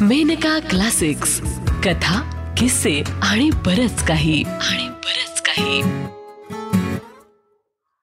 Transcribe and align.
Maneka 0.00 0.58
classics. 0.58 1.40
कथा 1.84 2.44
किस्से 2.56 3.02
आणि 3.22 3.50
बरच 3.50 4.06
काही. 4.06 4.44
आणि 4.44 4.88
बरच 4.88 5.42
काही. 5.42 5.82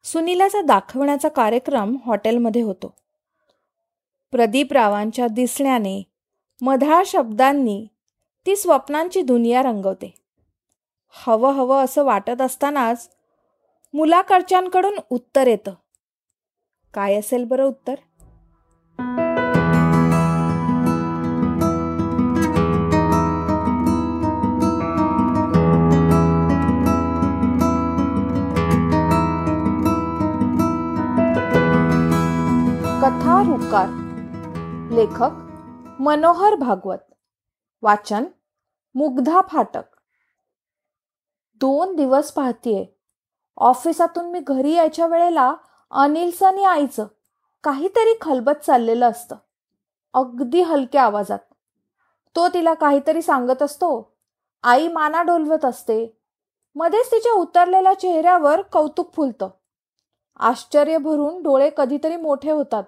सुनीलाचा 0.04 0.62
दाखवण्याचा 0.62 1.28
कार्यक्रम 1.28 1.98
हॉटेलमध्ये 2.06 2.62
होतो. 2.62 2.96
प्रदीप 4.32 4.74
रावांच्या 4.74 5.28
दिसण्याने 5.28 6.04
मधाळ 6.62 7.04
शब्दांनी 7.06 7.88
ती 8.46 8.56
स्वप्नांची 8.56 9.22
दुनिया 9.22 9.64
रंगवते. 9.64 10.14
हवं 11.12 11.52
हवं 11.52 11.84
असं 11.84 12.04
वाटत 12.04 12.42
असतानाच 12.42 13.10
मुलाकडच्यांकडून 13.94 15.00
उत्तर 15.10 15.48
येतं. 15.48 15.74
काय 16.94 17.16
असेल 17.16 17.44
बरं 17.44 17.64
उत्तर? 17.64 17.96
कथा 33.04 33.42
रुकार 33.42 33.88
लेखक 34.92 35.30
मनोहर 36.02 36.56
भागवत 36.56 36.98
वाचन 37.82 38.24
मुग्धा 38.96 39.42
फाटक. 39.48 39.84
दोन 41.56 41.96
दिवस 41.96 42.32
पाहतीये. 42.32 42.86
ऑफिसातून 43.58 44.26
मी 44.26 44.40
घरी 44.40 44.74
यायच्या 44.74 45.06
वेळेला 45.06 45.56
अनिलचं 45.92 46.48
आणि 46.48 46.64
आईचं 46.64 47.08
काहीतरी 47.64 48.18
खलबत 48.22 48.66
चाललेलं 48.66 49.10
असतं. 49.10 49.36
अगदी 50.14 50.62
हलक्या 50.62 51.04
आवाजात. 51.04 51.40
तो 52.36 52.48
तिला 52.48 52.74
काहीतरी 52.74 53.22
सांगत 53.22 53.62
असतो. 53.62 54.18
आई 54.64 54.88
माना 54.88 55.22
डोलवत 55.22 55.66
असते. 55.66 56.22
मध्येच 56.76 57.08
तिच्या 57.08 57.32
उतरलेल्या 57.32 57.94
चेहऱ्यावर 57.94 58.62
कौतुक 58.62 59.14
फुलतं. 59.14 59.50
आश्चर्य 60.40 60.98
भरून 60.98 61.44
डोळे 61.44 61.70
कधीतरी 61.78 62.16
मोठे 62.16 62.52
होतात. 62.52 62.84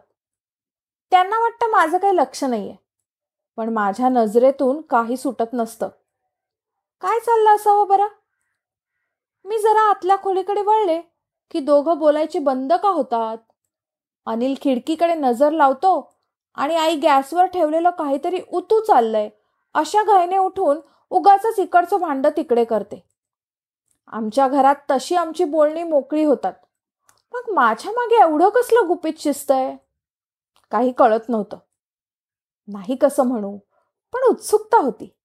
त्यांना 1.11 1.39
वाटतं 1.39 1.71
माझं 1.71 1.97
काही 1.97 2.15
लक्ष 2.15 2.43
नाही 2.43 2.69
आहे 2.69 2.77
पण 3.57 3.69
माझ्या 3.69 4.09
नजरेतून 4.09 4.81
काही 4.81 5.17
सुटत 5.17 5.53
नसतं. 5.53 5.87
काय 7.01 7.19
चाललं 7.19 7.55
असावं 7.55 7.87
बरं? 7.87 8.07
मी 9.45 9.57
जरा 9.57 9.89
आतल्या 9.89 10.17
खोलीकडे 10.23 10.61
वळले 10.61 11.01
की 11.51 11.59
दोघं 11.59 11.97
बोलायचे 11.97 12.39
बंद 12.39 12.73
का 12.73 12.89
होतात? 12.89 13.37
अनिल 14.25 14.55
खिडकीकडे 14.61 15.13
नजर 15.13 15.51
लावतो 15.51 16.11
आणि 16.55 16.75
आई 16.75 16.95
गॅसवर 16.95 17.45
ठेवलेलं 17.45 17.89
काहीतरी 17.89 18.41
उतू 18.53 18.79
चाललंय. 18.79 19.29
अशा 19.73 20.03
घाईने 20.03 20.37
उठून 20.37 20.79
उगाच 21.09 21.45
इकडचं 21.57 21.99
भांड 21.99 22.27
तिकडे 22.27 22.63
करते. 22.65 23.03
आमच्या 24.07 24.47
घरात 24.47 24.75
तशी 24.91 25.15
आमची 25.15 25.43
बोलणी 25.43 25.83
मोकळी 25.83 26.23
होतात. 26.23 26.53
मग 27.33 27.53
माझ्या 27.53 27.91
मागे 27.91 28.21
एवढं 28.21 28.49
कसलं 28.49 28.87
गुपित 28.87 29.13
शिस्त 29.19 29.51
आहे? 29.51 29.84
काही 30.71 30.91
कळत 30.91 31.29
नव्हतं. 31.29 31.57
नाही 32.67 32.95
कसं 32.95 33.23
म्हणू 33.23 33.57
पण 34.13 34.19
उत्सुकता 34.29 34.77
होती. 34.77 35.15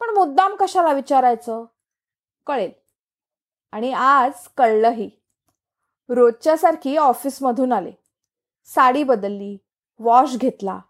पण 0.00 0.10
मुद्दाम 0.10 0.56
कशाला 0.60 0.92
विचारायचं? 0.92 1.64
कळेल. 2.46 2.70
आणि 3.72 3.92
आज 3.92 4.32
कळलंही. 4.56 5.10
रोजच्यासारखी 6.08 6.96
ऑफिसमधून 6.96 7.72
आले. 7.72 7.92
साडी 8.64 9.04
बदलली 9.04 9.58
वॉश 9.98 10.36
घेतला. 10.36 10.80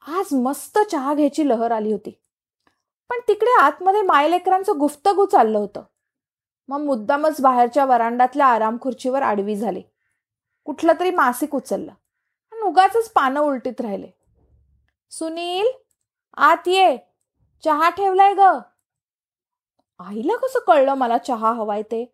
आज 0.00 0.34
मस्त 0.34 0.78
चहा 0.78 1.14
घ्यायची 1.14 1.48
लहर 1.48 1.70
आली 1.70 1.92
होती. 1.92 2.10
पण 3.08 3.16
तिकडे 3.28 3.60
आतमध्ये 3.60 4.02
मायलेकरांचं 4.02 4.78
गुफ्तगू 4.78 5.26
चाललं 5.26 5.58
होतं. 5.58 5.82
मग 6.68 6.80
मुद्दामच 6.80 7.40
बाहेरच्या 7.40 7.84
वरांडातल्या 7.84 8.46
आराम 8.46 8.76
खुर्चीवर 8.80 9.22
आडवी 9.22 9.56
झाली. 9.56 9.82
कुठलं 10.64 10.92
तरी 11.00 11.10
मासिक 11.10 11.54
उचललं. 11.54 11.92
आणि 12.60 12.68
उगाच 12.68 13.12
पानं 13.12 13.40
उलटीत 13.40 13.80
राहिले. 13.80 14.10
सुनील 15.10 15.66
आत 16.36 16.68
ये. 16.68 16.98
चहा 17.64 17.90
ठेवलाय 17.90 18.34
ग. 18.34 18.40
आईला 19.98 20.36
कसं 20.36 20.58
कळलं 20.66 20.94
मला 20.94 21.18
चहा 21.18 21.52
हवाय 21.52 21.82
ते? 21.82 22.12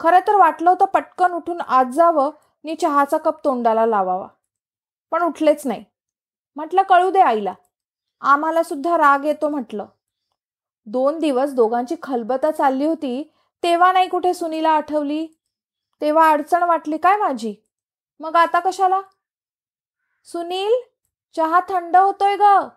खरं 0.00 0.18
तर 0.26 0.36
वाटलं 0.36 0.70
होतं 0.70 0.84
पटकन 0.84 1.32
उठून 1.32 1.60
आत 1.60 1.84
जावं 1.92 2.30
नि 2.64 2.74
चहाचा 2.74 3.18
कप 3.18 3.44
तोंडाला 3.44 3.86
लावावा. 3.86 4.28
पण 5.10 5.22
उठलेच 5.22 5.66
नाही. 5.66 5.84
म्हटलं 6.56 6.82
कळू 6.82 7.10
दे 7.10 7.20
आईला. 7.20 7.54
आम्हाला 8.20 8.62
सुद्धा 8.62 8.98
राग 8.98 9.24
येतो 9.24 9.48
म्हटलं. 9.48 9.86
दोन 10.86 11.18
दिवस 11.18 11.52
दोघांची 11.52 11.96
खलबता 12.02 12.50
चालली 12.50 12.86
होती 12.86 13.32
तेव्हा 13.62 13.92
नाही 13.92 14.08
कुठे 14.08 14.34
सुनीला 14.34 14.70
आठवली? 14.70 15.26
तेव्हा 16.00 16.30
अडचण 16.30 16.62
वाटली 16.62 16.96
काय 16.96 17.16
माझी? 17.16 17.54
मग 18.20 18.36
आता 18.36 18.60
कशाला? 18.60 19.00
सुनील 20.24 20.72
चहा 21.36 21.60
थंड 21.68 21.96
होतोय 21.96 22.36
ग. 22.40 22.68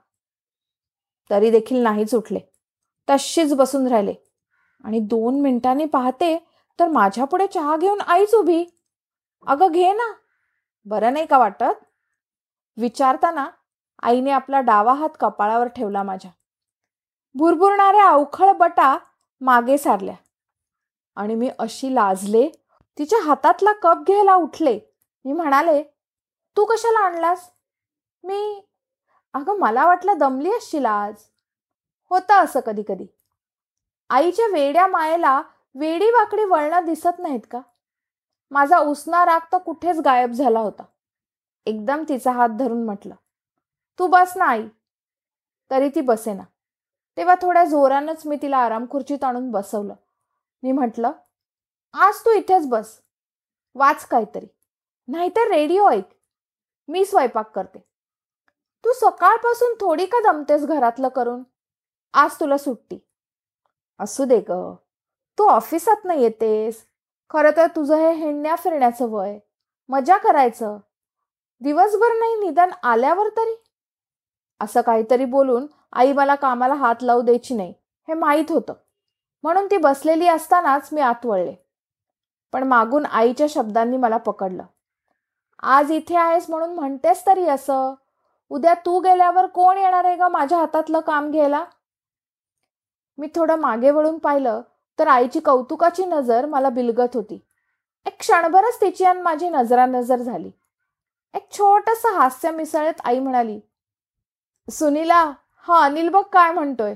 तरी 1.29 1.51
देखील 1.51 1.83
नाहीच 1.83 2.15
उठले. 2.15 2.39
तशीच 3.09 3.53
बसून 3.53 3.87
राहिले. 3.87 4.13
आणि 4.83 4.99
दोन 4.99 5.41
मिनिटांनी 5.41 5.85
पाहते 5.85 6.47
तर 6.79 6.87
माझ्या 6.87 7.25
पुढे 7.25 7.47
चहा 7.47 7.77
घेऊन 7.77 8.01
आईच 8.01 8.33
उभी. 8.33 8.65
अगं 9.47 9.71
घे 9.71 9.93
ना. 9.93 10.13
बरं 10.85 11.13
नाही 11.13 11.25
का 11.25 11.37
वाटत? 11.37 11.85
विचारताना 12.77 13.49
आईने 14.01 14.31
आपला 14.31 14.59
डावा 14.59 14.93
हात 14.93 15.09
कपाळावर 15.19 15.67
ठेवला 15.67 16.03
माझ्या. 16.03 16.31
भुरभुरणाऱ्या 17.35 18.09
अवखळ 18.09 18.51
बटा 18.51 18.97
मागे 19.41 19.77
सारल्या. 19.77 20.15
आणि 21.15 21.35
मी 21.35 21.49
अशी 21.59 21.95
लाजले 21.95 22.49
तिच्या 22.97 23.19
हातातला 23.23 23.71
कप 23.73 23.97
घ्यायला 24.07 24.35
उठले. 24.35 24.79
मी 25.25 25.33
म्हणाले 25.33 25.83
तू 26.57 26.65
कशाला 26.65 26.99
आणलास? 26.99 27.49
मी 28.23 28.65
अगं 29.33 29.59
मला 29.59 29.85
वाटलं 29.85 30.17
दमली 30.17 30.51
असशील 30.53 30.85
आज. 30.85 31.13
होतं 32.09 32.43
असं 32.43 32.59
कधी 32.59 32.83
कधी 32.87 33.07
आईच्या 34.09 34.45
वेड्या 34.53 34.87
मायेला 34.87 35.41
वेडी 35.75 36.05
वाकडी 36.05 36.43
वळणं 36.43 36.85
दिसत 36.85 37.19
नाहीत 37.19 37.41
का? 37.51 37.61
माझा 38.51 38.77
उसना 38.77 39.25
राग 39.25 39.39
तर 39.53 39.57
कुठेच 39.57 39.99
गायब 39.99 40.31
झाला 40.31 40.59
होता. 40.59 40.83
एकदम 41.65 42.03
तिचा 42.09 42.31
हात 42.31 42.49
धरून 42.49 42.83
म्हटलं 42.85 43.15
तू 43.99 44.07
बस 44.07 44.33
ना 44.35 44.45
आई. 44.45 44.67
तरी 45.71 45.89
ती 45.89 46.01
बसेना. 46.01 46.43
तेव्हा 47.17 47.35
थोड्या 47.41 47.65
जोरानंच 47.65 48.25
मी 48.25 48.37
तिला 48.41 48.57
आराम 48.57 48.85
खुर्चीत 48.91 49.23
आणून 49.23 49.51
बसवलं. 49.51 49.93
मी 50.63 50.71
म्हटलं 50.71 51.11
आज 51.93 52.25
तू 52.25 52.31
इथेच 52.31 52.67
बस. 52.67 52.99
वाच 53.75 54.05
काहीतरी. 54.05 54.47
नाहीतर 55.07 55.47
रेडिओ 55.47 55.89
ऐक. 55.89 56.09
मी 56.87 57.05
स्वयंपाक 57.05 57.51
करते. 57.55 57.79
तू 58.85 58.93
सकाळपासून 58.93 59.73
थोडी 59.73 60.05
का 60.05 60.31
दमतेस 60.31 60.65
घरातलं 60.65 61.07
करून? 61.07 61.43
आज 62.13 62.35
तुला 62.39 62.57
सुट्टी. 62.57 62.99
असू 63.99 64.25
दे 64.25 64.39
ग. 64.49 64.73
तू 65.37 65.43
ऑफिसात 65.43 66.05
नाही 66.05 66.21
येतेस. 66.21 66.85
खरं 67.29 67.49
तर 67.57 67.65
तुझं 67.67 67.95
हे 67.95 68.11
हिंडण्या 68.11 68.55
फिरण्याचं 68.55 69.05
वय. 69.09 69.39
मजा 69.89 70.17
करायचं. 70.17 70.77
दिवसभर 71.61 72.19
नाही 72.19 72.35
निदान 72.35 72.69
आल्यावर 72.83 73.27
तरी? 73.27 73.63
असं 74.59 74.81
काहीतरी 74.81 75.25
बोलून 75.25 75.67
आई 75.93 76.13
मला 76.13 76.35
कामाला 76.35 76.73
हात 76.73 76.95
लावू 77.01 77.21
द्यायची 77.21 77.55
नाही 77.55 77.73
हे 78.07 78.13
माहीत 78.13 78.45
होतं. 78.49 78.73
म्हणून 79.43 79.65
ती 79.65 79.77
बसलेली 79.77 80.27
असतानाच 80.27 80.89
मी 80.91 81.01
आत 81.01 81.25
वळले. 81.25 81.55
पण 82.53 82.63
मागून 82.63 83.05
आईच्या 83.05 83.47
शब्दांनी 83.49 83.97
मला 83.97 84.17
पकडलं. 84.17 84.63
आज 85.63 85.91
इथे 85.91 86.15
आहेस 86.15 86.49
म्हणून 86.49 86.73
म्हणतेस 86.75 87.25
तरी 87.27 87.47
असं. 87.47 87.93
उद्या 88.49 88.73
तू 88.73 88.99
गेल्यावर 88.99 89.45
कोण 89.45 89.77
येणार 89.77 90.05
आहे 90.05 90.15
ग 90.15 90.21
माझ्या 90.21 90.57
हातातलं 90.57 90.99
काम 90.99 91.31
घ्यायला? 91.31 91.65
मी 93.17 93.27
थोडं 93.35 93.55
मागे 93.55 93.91
वळून 93.91 94.17
पाहिलं 94.17 94.61
तर 94.99 95.07
आईची 95.07 95.39
कौतुकाची 95.39 96.05
नजर 96.05 96.45
मला 96.45 96.69
बिलगत 96.69 97.15
होती. 97.15 97.39
एक 98.05 98.19
क्षणभरच 98.19 98.81
तिची 98.81 99.05
आणि 99.05 99.21
माझी 99.21 99.49
नजरानजर 99.49 100.15
झाली. 100.15 100.51
एक 101.33 101.51
छोटस 101.51 102.05
हास्य 102.05 102.51
मिसळत 102.51 103.01
आई 103.03 103.19
म्हणाली 103.19 103.59
सुनीला 104.67 105.23
हा 105.67 105.83
अनिल 105.85 106.09
बघ 106.09 106.23
काय 106.23 106.51
म्हणतोय. 106.51 106.95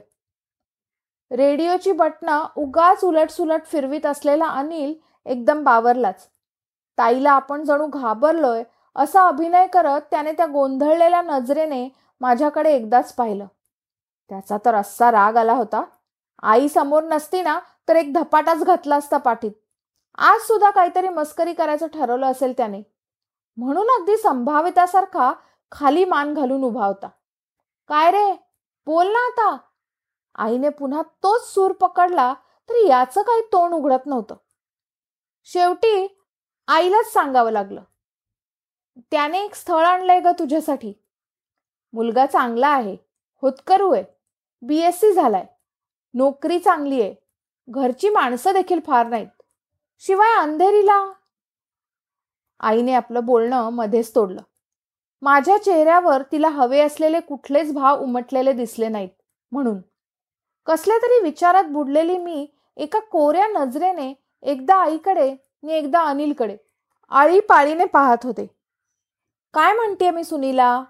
रेडिओची 1.32 1.92
बटणं 1.92 2.46
उगाच 2.56 3.04
उलट 3.04 3.30
सुलट 3.30 3.66
फिरवीत 3.66 4.06
असलेला 4.06 4.48
अनिल 4.48 4.94
एकदम 5.26 5.64
बावरलाच. 5.64 6.30
ताईला 6.98 7.32
आपण 7.32 7.64
जणू 7.64 7.88
घाबरलोय 7.88 8.64
असा 8.96 9.28
अभिनय 9.28 9.68
करत 9.68 10.02
त्याने 10.12 10.32
त्या 10.32 10.46
गोंधळलेल्या 10.46 11.22
नजरेने 11.22 11.90
माझ्याकडे 12.22 12.76
एकदाच 12.76 13.16
पाहिलं. 13.16 13.46
त्याचा 14.30 14.58
तर 14.66 14.76
असा 14.76 15.12
राग 15.12 15.36
आला 15.36 15.54
होता. 15.54 15.84
आई 16.44 16.70
समोर 16.70 17.04
नसती 17.04 17.42
ना 17.42 17.60
तर 17.88 17.96
एक 17.96 18.14
धपाटाच 18.14 18.64
घातला 18.64 18.96
असता 18.96 19.18
पाठीत. 19.18 19.52
आज 20.18 20.42
सुद्धा 20.42 20.72
काहीतरी 20.72 21.10
मस्करी 21.10 21.54
करायचं 21.54 21.88
ठरवलं 21.88 22.26
असेल 22.26 22.54
त्याने. 22.58 22.82
म्हणून 23.58 23.88
अगदी 23.88 24.18
संभाव्यतासारखा 24.18 25.34
खाली 25.72 26.06
मान 26.06 26.34
घालून 26.34 26.64
उभा 26.64 26.86
होता. 26.86 27.08
काय 27.88 28.12
रे? 28.12 28.34
बोल 28.86 29.08
ना 29.08 29.20
आता. 29.20 29.58
आईने 30.36 30.70
पुन्हा 30.70 31.02
तोच 31.02 31.54
सूर 31.54 31.72
पकडला 31.72 32.34
तरी 32.70 32.88
याचं 32.88 33.22
काही 33.22 33.42
तोंड 33.42 33.74
उघडत 33.74 34.06
नव्हतं. 34.06 34.36
शेवटी 35.44 36.15
आईलाच 36.68 37.14
सांगावं 37.14 37.52
लागलं. 37.52 37.82
त्याने 39.12 39.46
एक 39.46 39.56
स्थळ 39.56 39.86
आणलंय 39.86 40.20
ग 40.20 40.28
तुझ्यासाठी. 40.28 40.94
मुलगा 41.94 42.26
चांगला 42.26 42.68
आहे. 42.68 42.98
होतकरू 43.42 43.94
आहे. 43.94 44.04
बी 44.62 44.78
एस 44.78 45.00
सी 45.00 45.14
झालाय. 45.14 45.46
नोकरी 46.14 46.60
चांगली 46.60 47.02
आहे. 47.02 47.16
घरची 47.70 48.10
माणसं 48.10 48.54
देखील 48.54 48.80
फार 48.88 49.08
नाहीत. 49.08 49.42
शिवाय 50.00 50.42
अंधेरीला. 50.42 51.14
आईने 52.60 52.94
आपलं 52.94 53.26
बोलणं 53.26 53.70
मध्येच 53.70 54.16
तोडलं. 54.16 54.42
माझ्या 55.22 55.58
चेहऱ्यावर 55.58 56.22
तिला 56.32 56.50
हवे 56.50 56.80
असलेले 56.80 57.20
कुठलेच 57.20 57.74
भाव 57.74 58.00
उमटलेले 58.00 58.54
दिसले 58.54 58.88
नाहीत. 58.88 59.10
म्हणून. 59.52 59.82
कसल्या 60.66 60.98
तरी 60.98 61.24
विचारात 61.24 61.64
बुडलेली 61.64 62.18
मी 62.18 62.48
एका 62.78 63.00
कोऱ्या 63.00 63.48
नजरेने 63.48 64.14
एकदा 64.42 64.76
आईकडे 64.76 65.36
मी 65.66 65.74
एकदा 65.74 66.02
अनिलकडे 66.02 66.58
आळीपाळीने 67.10 67.86
पाहत 67.86 68.18
होते. 68.24 68.46
काय 69.54 69.74
म्हणते 69.74 70.12
मी 70.12 70.24
सुनीला? 70.24 70.84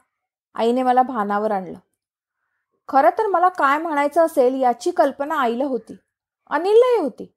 आईने 0.56 0.84
मला 0.84 1.02
भानावर 1.02 1.52
आणलं. 1.52 1.80
खरं 2.88 3.10
तर 3.10 3.28
मला 3.28 3.50
काय 3.50 3.78
म्हणायचं 3.78 4.26
असेल 4.26 4.62
याची 4.62 4.92
कल्पना 4.92 5.36
आईला 5.36 5.66
होती. 5.66 5.98
अनिललाही 6.50 7.00
होती. 7.00 7.36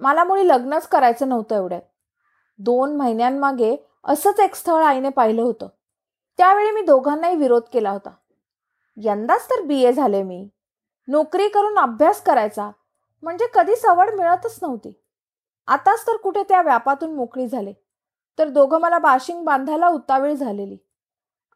मला 0.00 0.24
मुळी 0.24 0.48
लग्नच 0.48 0.88
करायचं 0.88 1.28
नव्हतं 1.28 1.54
एवढ्यात. 1.54 1.82
दोन 2.58 2.96
महिन्यांमागे 2.96 3.76
असंच 4.04 4.40
एक 4.40 4.54
स्थळ 4.54 4.82
आईने 4.82 5.08
पाहिलं 5.08 5.42
होतं. 5.42 5.68
त्यावेळी 6.36 6.70
मी 6.70 6.82
दोघांनाही 6.82 7.36
विरोध 7.36 7.62
केला 7.72 7.90
होता. 7.90 8.10
यंदाच 8.96 9.46
तर 9.46 9.62
बी 9.62 9.82
ए 9.82 9.92
झाले 9.92 10.22
मी. 10.22 10.48
नोकरी 11.08 11.48
करून 11.48 11.78
अभ्यास 11.78 12.22
करायचा. 12.22 12.70
म्हणजे 13.22 13.46
कधी 13.54 13.76
सवड 13.76 14.10
मिळतच 14.14 14.58
नव्हती. 14.62 15.02
आताच 15.66 16.06
तर 16.06 16.16
कुठे 16.16 16.42
त्या 16.42 16.62
व्यापातून 16.62 17.14
मोकळी 17.14 17.46
झाले. 17.46 17.72
तर 18.38 18.48
दोघं 18.48 18.80
मला 18.80 18.98
बाशिंग 18.98 19.44
बांधायला 19.44 19.88
उतावीळ 19.88 20.34
झालेली. 20.34 20.76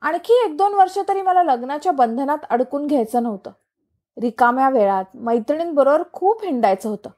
आणखी 0.01 0.33
एक 0.47 0.57
दोन 0.57 0.75
वर्ष 0.75 0.99
तरी 1.09 1.23
मला 1.23 1.43
लग्नाच्या 1.43 1.93
बंधनात 1.93 2.39
अडकून 2.51 2.87
घ्यायचं 2.87 3.23
नव्हतं. 3.23 3.51
रिकाम्या 4.21 4.69
वेळात 4.69 5.05
मैत्रिणींबरोबर 5.15 6.03
खूप 6.13 6.45
हिंडायचं 6.45 6.89
होतं. 6.89 7.11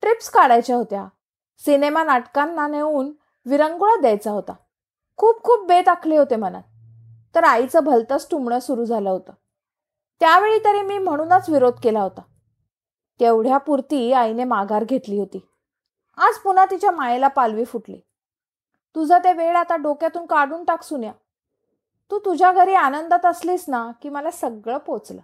ट्रिप्स 0.00 0.30
काढायच्या 0.30 0.76
होत्या. 0.76 1.06
सिनेमा 1.58 2.04
नाटकांना 2.04 2.68
नेऊन 2.68 3.12
विरंगुळा 3.46 4.00
द्यायचा 4.00 4.30
होता. 4.30 4.52
खूप 5.16 5.42
खूप 5.42 5.66
बेत 5.68 5.88
आखले 5.88 6.16
होते 6.16 6.36
मनात. 6.36 6.62
तर 7.34 7.44
आईचं 7.44 7.84
भलतंच 7.84 8.28
टुमणं 8.30 8.58
सुरू 8.58 8.84
झालं 8.84 9.10
होतं. 9.10 9.32
त्यावेळी 10.20 10.58
तरी 10.58 10.82
मी 10.82 10.98
म्हणूनच 10.98 11.50
विरोध 11.50 11.74
केला 11.82 12.00
होता. 12.00 12.20
तेवढ्या 13.20 13.58
पुरती 13.58 14.12
आईने 14.12 14.44
माघार 14.44 14.84
घेतली 14.84 15.18
होती. 15.18 15.48
आज 16.18 16.38
पुन्हा 16.38 16.64
तिच्या 16.64 16.90
मायेला 16.90 17.28
पालवी 17.28 17.64
फुटली. 17.64 18.00
तुझं 18.94 19.18
ते 19.18 19.32
वेळ 19.32 19.56
आता 19.56 19.76
डोक्यातून 19.76 20.26
काढून 20.26 20.64
टाक 20.64 20.82
सुन्या. 20.82 21.12
तू 22.10 22.18
तुझ्या 22.18 22.52
घरी 22.52 22.74
आनंदात 22.74 23.26
असलीस 23.26 23.64
ना 23.68 23.90
की 24.02 24.08
मला 24.08 24.30
सगळं 24.30 24.78
पोचलं. 24.78 25.20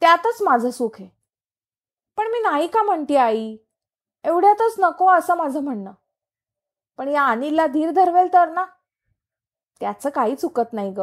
त्यातच 0.00 0.42
माझं 0.42 0.70
सुख 0.70 0.90
आहे. 0.98 1.08
पण 2.16 2.26
मी 2.26 2.38
नाही 2.38 2.66
का 2.66 2.82
म्हणते 2.82 3.16
आई? 3.16 3.56
एवढ्यातच 4.24 4.74
नको 4.78 5.08
असं 5.08 5.34
माझं 5.34 5.60
म्हणणं. 5.60 5.92
पण 6.96 7.08
या 7.08 7.26
अनिलला 7.26 7.66
धीर 7.66 7.90
धरवेल 7.90 8.32
तर 8.32 8.48
ना? 8.48 8.66
त्याचं 9.80 10.10
काही 10.10 10.36
चुकत 10.36 10.72
नाही 10.72 10.94
ग. 10.96 11.00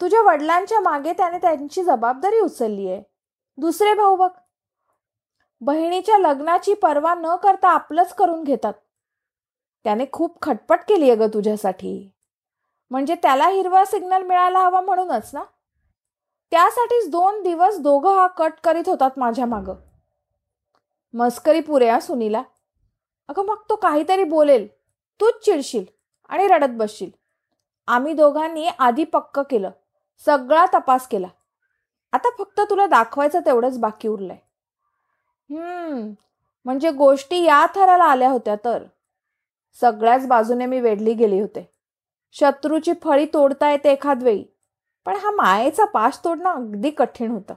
तुझ्या 0.00 0.22
वडिलांच्या 0.22 0.80
मागे 0.80 1.12
त्याने 1.12 1.38
त्यांची 1.38 1.84
जबाबदारी 1.84 2.40
उचलली 2.40 2.88
आहे. 2.88 3.02
दुसरे 3.56 3.94
भाऊ 3.94 4.16
बघ. 4.16 4.30
बहिणीच्या 5.64 6.18
लग्नाची 6.18 6.74
पर्वा 6.74 7.14
न 7.14 7.36
करता 7.36 7.68
आपलंच 7.68 8.14
करून 8.14 8.44
घेतात. 8.44 8.72
त्याने 9.84 10.04
खूप 10.12 10.42
खटपट 10.42 10.80
केली 10.88 11.10
आहे 11.10 11.18
ग 11.18 11.22
तुझ्यासाठी. 11.34 12.10
म्हणजे 12.90 13.14
त्याला 13.14 13.48
हिरवा 13.48 13.84
सिग्नल 13.84 14.22
मिळायला 14.22 14.58
हवा 14.58 14.80
म्हणूनच 14.80 15.30
ना? 15.34 15.42
त्यासाठीच 16.50 17.10
दोन 17.10 17.42
दिवस 17.42 17.78
दोघं 17.78 18.16
हा 18.16 18.26
कट 18.26 18.52
करीत 18.64 18.82
होतात 18.86 19.10
माझ्या 19.16 19.46
मागं. 19.46 19.74
मस्करी 21.14 21.60
पुऱ्या 21.60 22.00
सुनीला. 22.00 22.42
अगं 23.28 23.46
मग 23.46 23.56
तो 23.68 23.76
काहीतरी 23.76 24.24
बोलेल. 24.24 24.66
तूच 25.20 25.44
चिडशील 25.44 25.84
आणि 26.28 26.46
रडत 26.46 26.70
बसशील. 26.70 27.10
आम्ही 27.86 28.12
दोघांनी 28.12 28.66
आधी 28.66 29.04
पक्क 29.04 29.40
केलं. 29.40 29.70
सगळा 30.24 30.66
तपास 30.74 31.08
केला. 31.08 31.28
आता 32.12 32.28
फक्त 32.38 32.60
तुला 32.70 32.86
दाखवायचं 32.86 33.40
तेवढंच 33.40 33.78
बाकी 33.78 34.08
उरलंय. 34.08 34.38
हम्म. 35.50 36.10
म्हणजे 36.64 36.90
गोष्टी 36.90 37.42
या 37.42 37.66
थराला 37.74 38.04
आल्या 38.04 38.30
होत्या 38.30 38.56
तर. 38.64 38.84
सगळ्याच 39.80 40.26
बाजूने 40.26 40.66
मी 40.66 40.80
वेढली 40.80 41.14
गेली 41.14 41.40
होते. 41.40 41.74
शत्रूची 42.32 42.92
फळी 43.02 43.26
तोडता 43.26 43.70
येते 43.70 43.92
एखाद 43.92 44.22
वेळी 44.22 44.44
पण 45.04 45.16
हा 45.16 45.30
मायेचा 45.30 45.84
पाश 45.84 46.20
तोडणं 46.24 46.50
अगदी 46.50 46.90
कठीण 46.90 47.30
होतं. 47.30 47.54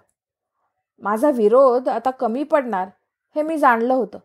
माझा 1.01 1.29
विरोध 1.29 1.89
आता 1.89 2.11
कमी 2.11 2.43
पडणार 2.43 2.87
हे 3.35 3.41
मी 3.41 3.57
जाणलं 3.57 3.93
होतं. 3.93 4.19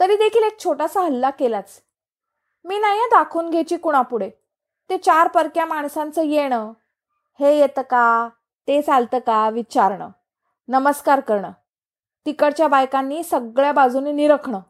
तरी 0.00 0.16
देखील 0.16 0.42
एक 0.42 0.64
छोटासा 0.64 1.00
हल्ला 1.00 1.30
केलाच. 1.30 1.82
मी 2.64 2.78
नाही 2.78 3.00
दाखवून 3.00 3.50
घ्यायची 3.50 3.76
कुणापुढे. 3.76 4.30
ते 4.90 4.98
चार 4.98 5.28
परक्या 5.28 5.66
माणसांचं 5.66 6.22
येणं 6.22 6.72
हे 7.40 7.58
येतं 7.58 7.82
का 7.82 8.28
ते 8.68 8.82
चालतं 8.82 9.18
का 9.18 9.50
विचारणं 9.50 10.08
नमस्कार 10.68 11.20
करणं. 11.20 11.50
तिकडच्या 12.26 12.68
बायकांनी 12.68 13.22
सगळ्या 13.22 13.72
बाजूने 13.72 14.12
निरखणं. 14.12 14.60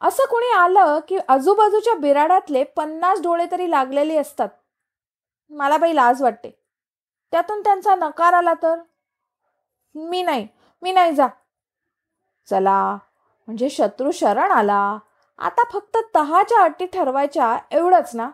असं 0.00 0.22
कोणी 0.22 0.52
आलं 0.52 0.98
की 1.08 1.18
आजूबाजूच्या 1.28 1.94
बिराडातले 1.94 2.64
पन्नास 2.64 3.22
डोळे 3.22 3.46
तरी 3.50 3.70
लागलेले 3.70 4.16
असतात. 4.16 4.48
मला 5.50 5.76
बाई 5.76 5.96
लाज 5.96 6.22
वाटते. 6.22 6.62
त्यातून 7.30 7.60
त्यांचा 7.60 7.94
नकार 7.94 8.32
आला 8.32 8.54
तर? 8.54 8.78
मी 9.94 10.22
नाही. 10.22 10.48
मी 10.82 10.92
नाही 10.92 11.14
जा. 11.14 11.26
चला. 12.50 12.98
म्हणजे 13.46 13.68
शत्रू 13.68 14.10
शरण 14.10 14.50
आला. 14.50 14.98
आता 15.38 15.62
फक्त 15.72 15.96
तहाच्या 16.14 16.62
अटी 16.62 16.86
ठरवायच्या 16.86 17.58
एवढंच 17.70 18.10
ना? 18.14 18.30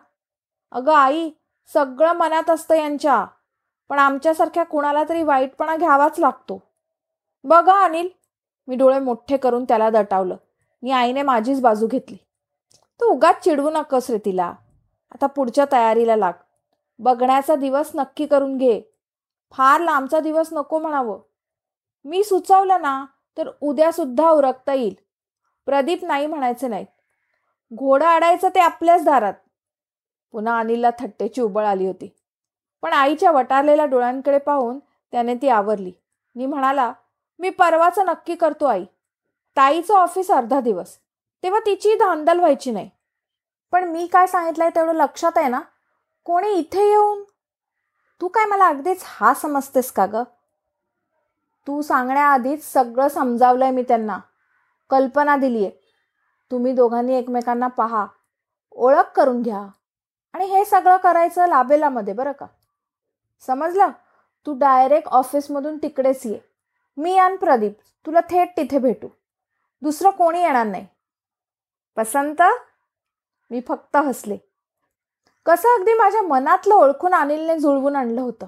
अगं 0.71 0.93
आई 0.93 1.31
सगळं 1.73 2.13
मनात 2.13 2.49
असतं 2.49 2.75
यांच्या. 2.75 3.25
पण 3.89 3.99
आमच्यासारख्या 3.99 4.63
कुणाला 4.63 5.03
तरी 5.09 5.23
वाईटपणा 5.23 5.75
घ्यावाच 5.75 6.19
लागतो. 6.19 6.72
बघा 7.43 7.83
अनिल. 7.83 8.09
मी 8.67 8.75
डोळे 8.75 8.99
मोठे 8.99 9.37
करून 9.37 9.63
त्याला 9.63 9.89
दटावलं. 9.89 10.35
मी 10.83 10.91
आईने 10.91 11.21
माझीच 11.21 11.61
बाजू 11.61 11.87
घेतली. 11.87 12.17
तू 12.99 13.05
उगाच 13.05 13.43
चिडवू 13.43 13.69
नकस 13.69 14.09
रे 14.09 14.17
तिला. 14.17 14.53
आता 15.11 15.27
पुढच्या 15.27 15.65
तयारीला 15.71 16.15
लाग. 16.15 16.33
बघण्याचा 16.99 17.55
दिवस 17.55 17.91
नक्की 17.95 18.25
करून 18.25 18.57
घे. 18.57 18.81
फार 19.51 19.81
लांबचा 19.81 20.19
दिवस 20.19 20.49
नको 20.51 20.79
म्हणावं. 20.79 21.19
मी 22.05 22.23
सुचवलं 22.23 22.81
ना 22.81 23.05
तर 23.37 23.49
उद्यासुद्धा 23.61 24.29
उरकता 24.29 24.73
येईल. 24.73 24.95
प्रदीप 25.65 26.05
नाही 26.05 26.27
म्हणायचे 26.27 26.67
नाही 26.67 26.85
घोडं 27.73 28.05
आडायचं 28.05 28.49
ते 28.55 28.59
आपल्याच 28.59 29.05
दारात. 29.05 29.33
पुन्हा 30.31 30.59
अनिलला 30.59 30.89
थट्टेची 30.99 31.41
उबळ 31.41 31.65
आली 31.65 31.87
होती. 31.87 32.15
पण 32.81 32.93
आईच्या 32.93 33.31
वटारलेल्या 33.31 33.85
डोळ्यांकडे 33.85 34.37
पाहून 34.37 34.79
त्याने 35.11 35.35
ती 35.35 35.47
आवरली. 35.47 35.91
मी 36.35 36.45
म्हणाला 36.45 36.93
मी 37.39 37.49
परवाचं 37.49 38.05
नक्की 38.05 38.35
करतो 38.35 38.65
आई. 38.65 38.85
ताईचं 39.57 39.93
ऑफिस 39.93 40.31
अर्धा 40.31 40.59
दिवस. 40.59 40.97
तेव्हा 41.43 41.59
तिची 41.65 41.95
धांदल 41.95 42.39
व्हायची 42.39 42.71
नाही. 42.71 42.89
पण 43.71 43.83
मी 43.83 44.07
काय 44.07 44.27
सांगितलंय 44.27 44.69
तेवढं 44.69 44.93
लक्षात 44.93 45.31
आहे 45.35 45.47
ना? 45.47 45.61
कोणी 46.25 46.49
इथे 46.49 46.89
येऊन? 46.89 47.23
तू 48.21 48.27
काय 48.27 48.45
मला 48.45 48.67
अगदीच 48.67 49.01
हा 49.05 49.33
समजतेस 49.33 49.91
का 49.91 50.05
ग? 50.05 50.15
तू 51.67 51.81
सांगण्याआधीच 51.81 52.73
सगळं 52.73 53.07
समजावलंय 53.07 53.71
मी 53.71 53.83
त्यांना. 53.83 54.19
कल्पना 54.89 55.35
दिलीये. 55.35 55.71
तुम्ही 56.51 56.73
दोघांनी 56.73 57.15
एकमेकांना 57.15 57.67
पहा. 57.67 58.05
ओळख 58.71 59.11
करून 59.15 59.41
घ्या. 59.41 59.67
आणि 60.33 60.45
हे 60.45 60.65
सगळं 60.65 60.97
करायचं 60.97 61.47
लाबेलामध्ये 61.47 62.13
बरं 62.13 62.31
का? 62.31 62.45
समजलं? 63.41 63.89
तू 64.45 64.57
डायरेक्ट 64.57 65.07
ऑफिसमधून 65.07 65.77
तिकडेच 65.77 66.25
ये. 66.25 66.52
मी 66.97 67.17
आणि 67.17 67.37
प्रदीप 67.37 67.77
तुला 68.05 68.19
थेट 68.29 68.57
तिथे 68.57 68.77
भेटू. 68.77 69.07
दुसरं 69.81 70.09
कोणी 70.09 70.41
येणार 70.41 70.65
नाही. 70.65 70.87
पसंत 71.95 72.41
मी 73.51 73.61
फक्त 73.67 73.95
हसले. 73.95 74.37
कसं 75.45 75.79
अगदी 75.79 75.93
माझ्या 75.93 76.21
मनातलं 76.21 76.75
ओळखून 76.75 77.13
अनिलने 77.13 77.59
जुळवून 77.59 77.95
आणलं 77.95 78.21
होतं. 78.21 78.45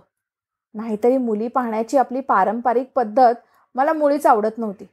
नाहीतरी 0.74 1.18
मुली 1.18 1.48
पाहण्याची 1.48 1.98
आपली 1.98 2.22
पारंपरिक 2.22 2.92
पद्धत 2.96 3.34
मला 3.76 3.94
मुळीच 3.94 4.26
आवडत 4.26 4.58
नव्हती. 4.58 4.88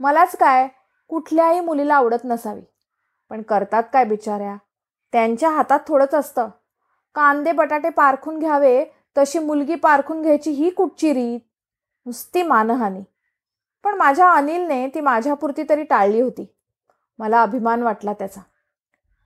मलाच 0.00 0.36
काय 0.36 0.68
कुठल्याही 1.08 1.60
मुलीला 1.60 1.94
आवडत 1.94 2.24
नसावी. 2.24 2.62
पण 3.30 3.42
करतात 3.42 3.82
काय 3.92 4.04
बिचाऱ्या? 4.04 4.56
त्यांच्या 5.12 5.50
हातात 5.50 5.80
थोडंच 5.88 6.14
असतं. 6.14 6.48
कांदे 7.14 7.52
बटाटे 7.52 7.88
पारखून 7.88 8.38
घ्यावे 8.38 8.84
तशी 9.18 9.38
मुलगी 9.38 9.74
पारखून 9.74 10.22
घ्यायची 10.22 10.50
ही 10.50 10.70
कुठची 10.70 11.12
रीत? 11.12 11.40
नुसती 12.06 12.42
मानहानी. 12.42 13.00
पण 13.84 13.94
माझ्या 13.94 14.32
अनिलने 14.32 14.88
ती 14.88 15.00
माझ्यापुरती 15.00 15.62
तरी 15.68 15.82
टाळली 15.82 16.20
होती. 16.20 16.54
मला 17.18 17.42
अभिमान 17.42 17.82
वाटला 17.82 18.12
त्याचा. 18.12 18.40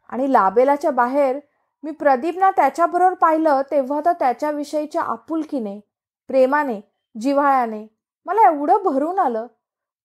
आणि 0.08 0.32
लाबेलाच्या 0.32 0.90
बाहेर 0.90 1.40
मी 1.82 1.90
प्रदीपना 1.90 2.50
त्याच्याबरोबर 2.50 3.14
पाहिलं 3.14 3.62
तेव्हा 3.70 4.00
तर 4.04 4.12
त्याच्याविषयीच्या 4.12 5.02
आपुलकीने 5.02 5.80
प्रेमाने 6.28 6.80
जिव्हाळ्याने 7.20 7.86
मला 8.26 8.48
एवढं 8.48 8.82
भरून 8.84 9.18
आलं. 9.18 9.46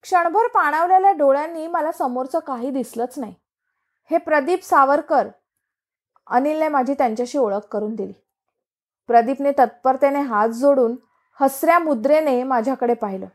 क्षणभर 0.01 0.47
पाणावलेल्या 0.47 1.11
डोळ्यांनी 1.11 1.67
मला 1.67 1.91
समोरचं 1.91 2.39
काही 2.39 2.69
दिसलंच 2.69 3.13
नाही. 3.17 3.35
हे 4.11 4.17
प्रदीप 4.17 4.63
सावरकर 4.63 5.27
अनिलने 6.27 6.67
माझी 6.67 6.93
त्यांच्याशी 6.93 7.37
ओळख 7.37 7.65
करून 7.71 7.95
दिली. 7.95 8.13
प्रदीपने 9.07 9.51
तत्परतेने 9.51 10.21
हात 10.21 10.49
जोडून 10.49 10.95
हसऱ्या 11.41 11.79
मुद्रेने 11.79 12.43
माझ्याकडे 12.43 12.93
पाहिलं. 12.93 13.25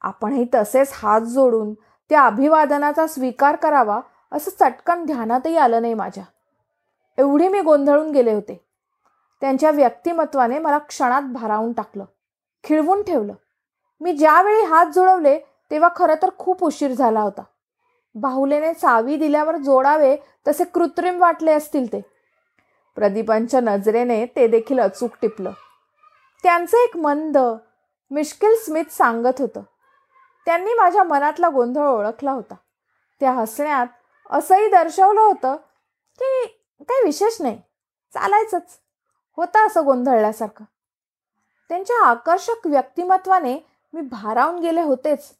आपणही 0.00 0.46
तसेच 0.54 0.90
हात 0.94 1.20
जोडून 1.20 1.74
त्या 2.10 2.22
अभिवादनाचा 2.22 3.06
स्वीकार 3.06 3.56
करावा 3.56 4.00
असं 4.32 4.50
चटकन 4.50 5.04
ध्यानातही 5.04 5.56
आलं 5.56 5.82
नाही 5.82 5.94
माझ्या. 5.94 6.24
एवढे 7.18 7.48
मी 7.48 7.60
गोंधळून 7.60 8.10
गेले 8.10 8.32
होते. 8.32 8.64
त्यांच्या 9.40 9.70
व्यक्तिमत्वाने 9.70 10.58
मला 10.58 10.78
क्षणात 10.78 11.22
भारावून 11.22 11.72
टाकलं. 11.72 12.04
खिळवून 12.64 13.02
ठेवलं. 13.02 13.34
मी 14.00 14.12
ज्यावेळी 14.12 14.62
हात 14.62 14.86
जोडवले 14.86 15.38
तेव्हा 15.70 15.88
खरं 15.96 16.14
तर 16.22 16.30
खूप 16.38 16.64
उशीर 16.64 16.92
झाला 16.92 17.20
होता. 17.20 17.42
बाहुलेने 18.14 18.72
चावी 18.72 19.16
दिल्यावर 19.16 19.56
जोडावे 19.56 20.16
तसे 20.48 20.64
कृत्रिम 20.64 21.20
वाटले 21.20 21.52
असतील 21.52 21.92
ते. 21.92 22.00
प्रदीपांच्या 22.94 23.60
नजरेने 23.60 24.26
ते 24.26 24.46
देखील 24.46 24.80
अचूक 24.80 25.10
टिपलं. 25.22 25.52
त्यांचं 26.42 26.76
एक 26.76 26.96
मंद 26.96 27.38
मिश्किल 28.10 28.54
स्मित 28.56 28.84
सांगत 28.90 29.40
होतं. 29.40 29.62
त्यांनी 30.46 30.74
माझ्या 30.74 31.02
मनातला 31.02 31.48
गोंधळ 31.48 31.86
ओळखला 31.86 32.32
होता. 32.32 32.54
त्या 33.20 33.32
हसण्यात 33.32 33.86
असंही 34.30 34.68
दर्शवलं 34.68 35.20
होतं 35.20 35.56
की 36.18 36.46
काही 36.80 37.04
विशेष 37.04 37.42
नाही 37.42 37.62
चालायचंच. 38.14 38.78
होतं 39.36 39.66
असं 39.66 39.84
गोंधळल्यासारखं. 39.84 40.64
त्यांच्या 41.68 42.06
आकर्षक 42.06 42.66
व्यक्तिमत्वाने 42.66 43.58
मी 43.94 44.00
भारावून 44.00 44.58
गेले 44.58 44.82
होतेच. 44.82 45.34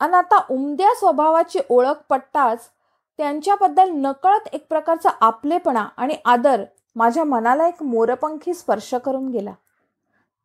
आणि 0.00 0.16
आता 0.16 0.44
उमद्या 0.50 0.94
स्वभावाची 0.94 1.58
ओळख 1.68 2.02
पटताच 2.08 2.70
त्यांच्याबद्दल 3.18 3.90
नकळत 3.90 4.48
एक 4.52 4.66
प्रकारचा 4.68 5.08
आपलेपणा 5.20 5.88
आणि 5.96 6.16
आदर 6.24 6.64
माझ्या 6.96 7.24
मनाला 7.24 7.68
एक 7.68 7.82
मोरपंखी 7.82 8.54
स्पर्श 8.54 8.94
करून 8.94 9.28
गेला. 9.28 9.52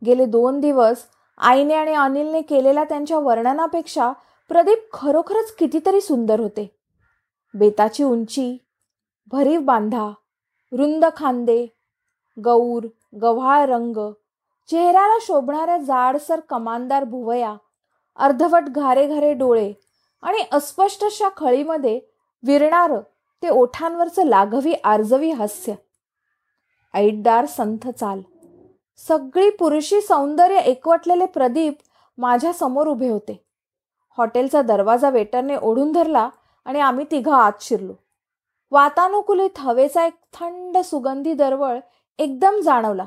गेले 0.06 0.26
दोन 0.26 0.60
दिवस 0.60 1.04
आईने 1.38 1.74
आणि 1.74 1.94
अनिलने 1.94 2.42
केलेल्या 2.42 2.84
त्यांच्या 2.84 3.20
वर्णनापेक्षा 3.20 4.12
प्रदीप 4.50 4.90
खरोखरच 4.94 5.52
कितीतरी 5.52 6.02
सुंदर 6.02 6.40
होते. 6.40 6.70
बेताची 7.54 8.04
उंची 8.04 8.58
भरीव 9.28 9.62
बांधा 9.62 10.10
रुंद 10.72 11.06
खांदे 11.18 11.66
गौर 12.38 12.88
गव्हाळ 13.22 13.66
रंग 13.66 14.12
चेहऱ्याला 14.70 15.18
शोभणाऱ्या 15.22 15.78
जाडसर 15.78 16.40
कमानदार 16.40 17.04
भुवया 17.04 17.56
अर्धवट 18.16 18.64
घारे 18.68 19.08
घारे 19.08 19.34
डोळे 19.34 19.74
आणि 20.22 20.44
अस्पष्टशा 20.52 21.30
खळीमध्ये 21.38 22.00
विरणारं 22.44 23.00
ते 23.44 23.50
ओठांवरचं 23.50 24.26
लाघवी 24.26 24.74
आर्जवी 24.84 25.32
हास्य. 25.32 25.74
ऐटदार 26.94 27.46
संथ 27.46 27.90
चाल. 27.90 28.22
सगळी 29.08 29.50
पुरुषी 29.50 30.02
सौंदर्य 30.02 30.60
एकवटलेले 30.60 31.26
प्रदीप 31.26 31.78
माझ्यासमोर 32.18 32.88
उभे 32.88 33.08
होते. 33.10 33.46
हॉटेलचा 34.18 34.62
दरवाजा 34.62 35.10
वेटरने 35.10 35.56
ओढून 35.56 35.92
धरला 35.92 36.30
आणि 36.66 36.80
आम्ही 36.80 37.06
तिघं 37.12 37.32
आत 37.32 37.52
शिरलो. 37.62 37.94
वातानुकूलित 38.72 39.60
हवेचा 39.60 40.06
एक 40.06 40.14
थंड 40.34 40.78
सुगंधी 40.78 41.34
दरवळ 41.34 41.80
एकदम 42.20 42.60
जाणवला 42.62 43.06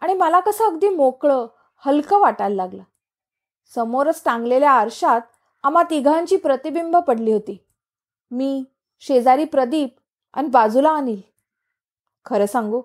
आणि 0.00 0.14
मला 0.14 0.40
कसं 0.40 0.64
अगदी 0.64 0.88
मोकळं 0.88 1.46
हलकं 1.76 2.20
वाटायला 2.20 2.54
लागलं. 2.54 2.82
समोरच 3.74 4.22
टांगलेल्या 4.24 4.70
आरशात 4.70 5.20
आम्हा 5.62 5.82
तिघांची 5.82 6.36
प्रतिबिंब 6.36 6.96
पडली 6.96 7.32
होती. 7.32 7.56
मी 8.30 8.64
शेजारी 9.00 9.44
प्रदीप 9.44 9.94
आणि 10.34 10.48
बाजूला 10.48 10.94
अनिल. 10.94 11.20
खरं 12.24 12.46
सांगू 12.46 12.82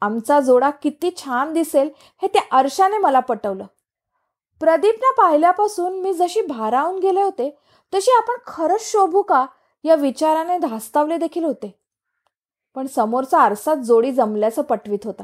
आमचा 0.00 0.40
जोडा 0.40 0.70
किती 0.70 1.10
छान 1.16 1.52
दिसेल 1.52 1.90
हे 2.22 2.26
त्या 2.26 2.42
आरशाने 2.52 2.98
मला 2.98 3.20
पटवलं. 3.20 3.64
प्रदीपना 4.60 5.12
पाहिल्यापासून 5.12 6.00
मी 6.00 6.14
जशी 6.14 6.40
भारावून 6.40 6.98
गेले 6.98 7.22
होते 7.22 7.58
तशी 7.94 8.10
आपण 8.10 8.34
खरंच 8.46 8.80
शोभू 8.80 9.22
का? 9.22 9.46
या 9.84 9.94
विचाराने 9.94 10.58
धास्तावले 10.58 11.16
देखील 11.16 11.44
होते. 11.44 11.78
पण 12.74 12.86
समोरचा 12.86 13.38
आरसात 13.38 13.76
जोडी 13.76 14.12
जमल्याचं 14.12 14.62
पटवीत 14.62 14.98
होता. 15.04 15.22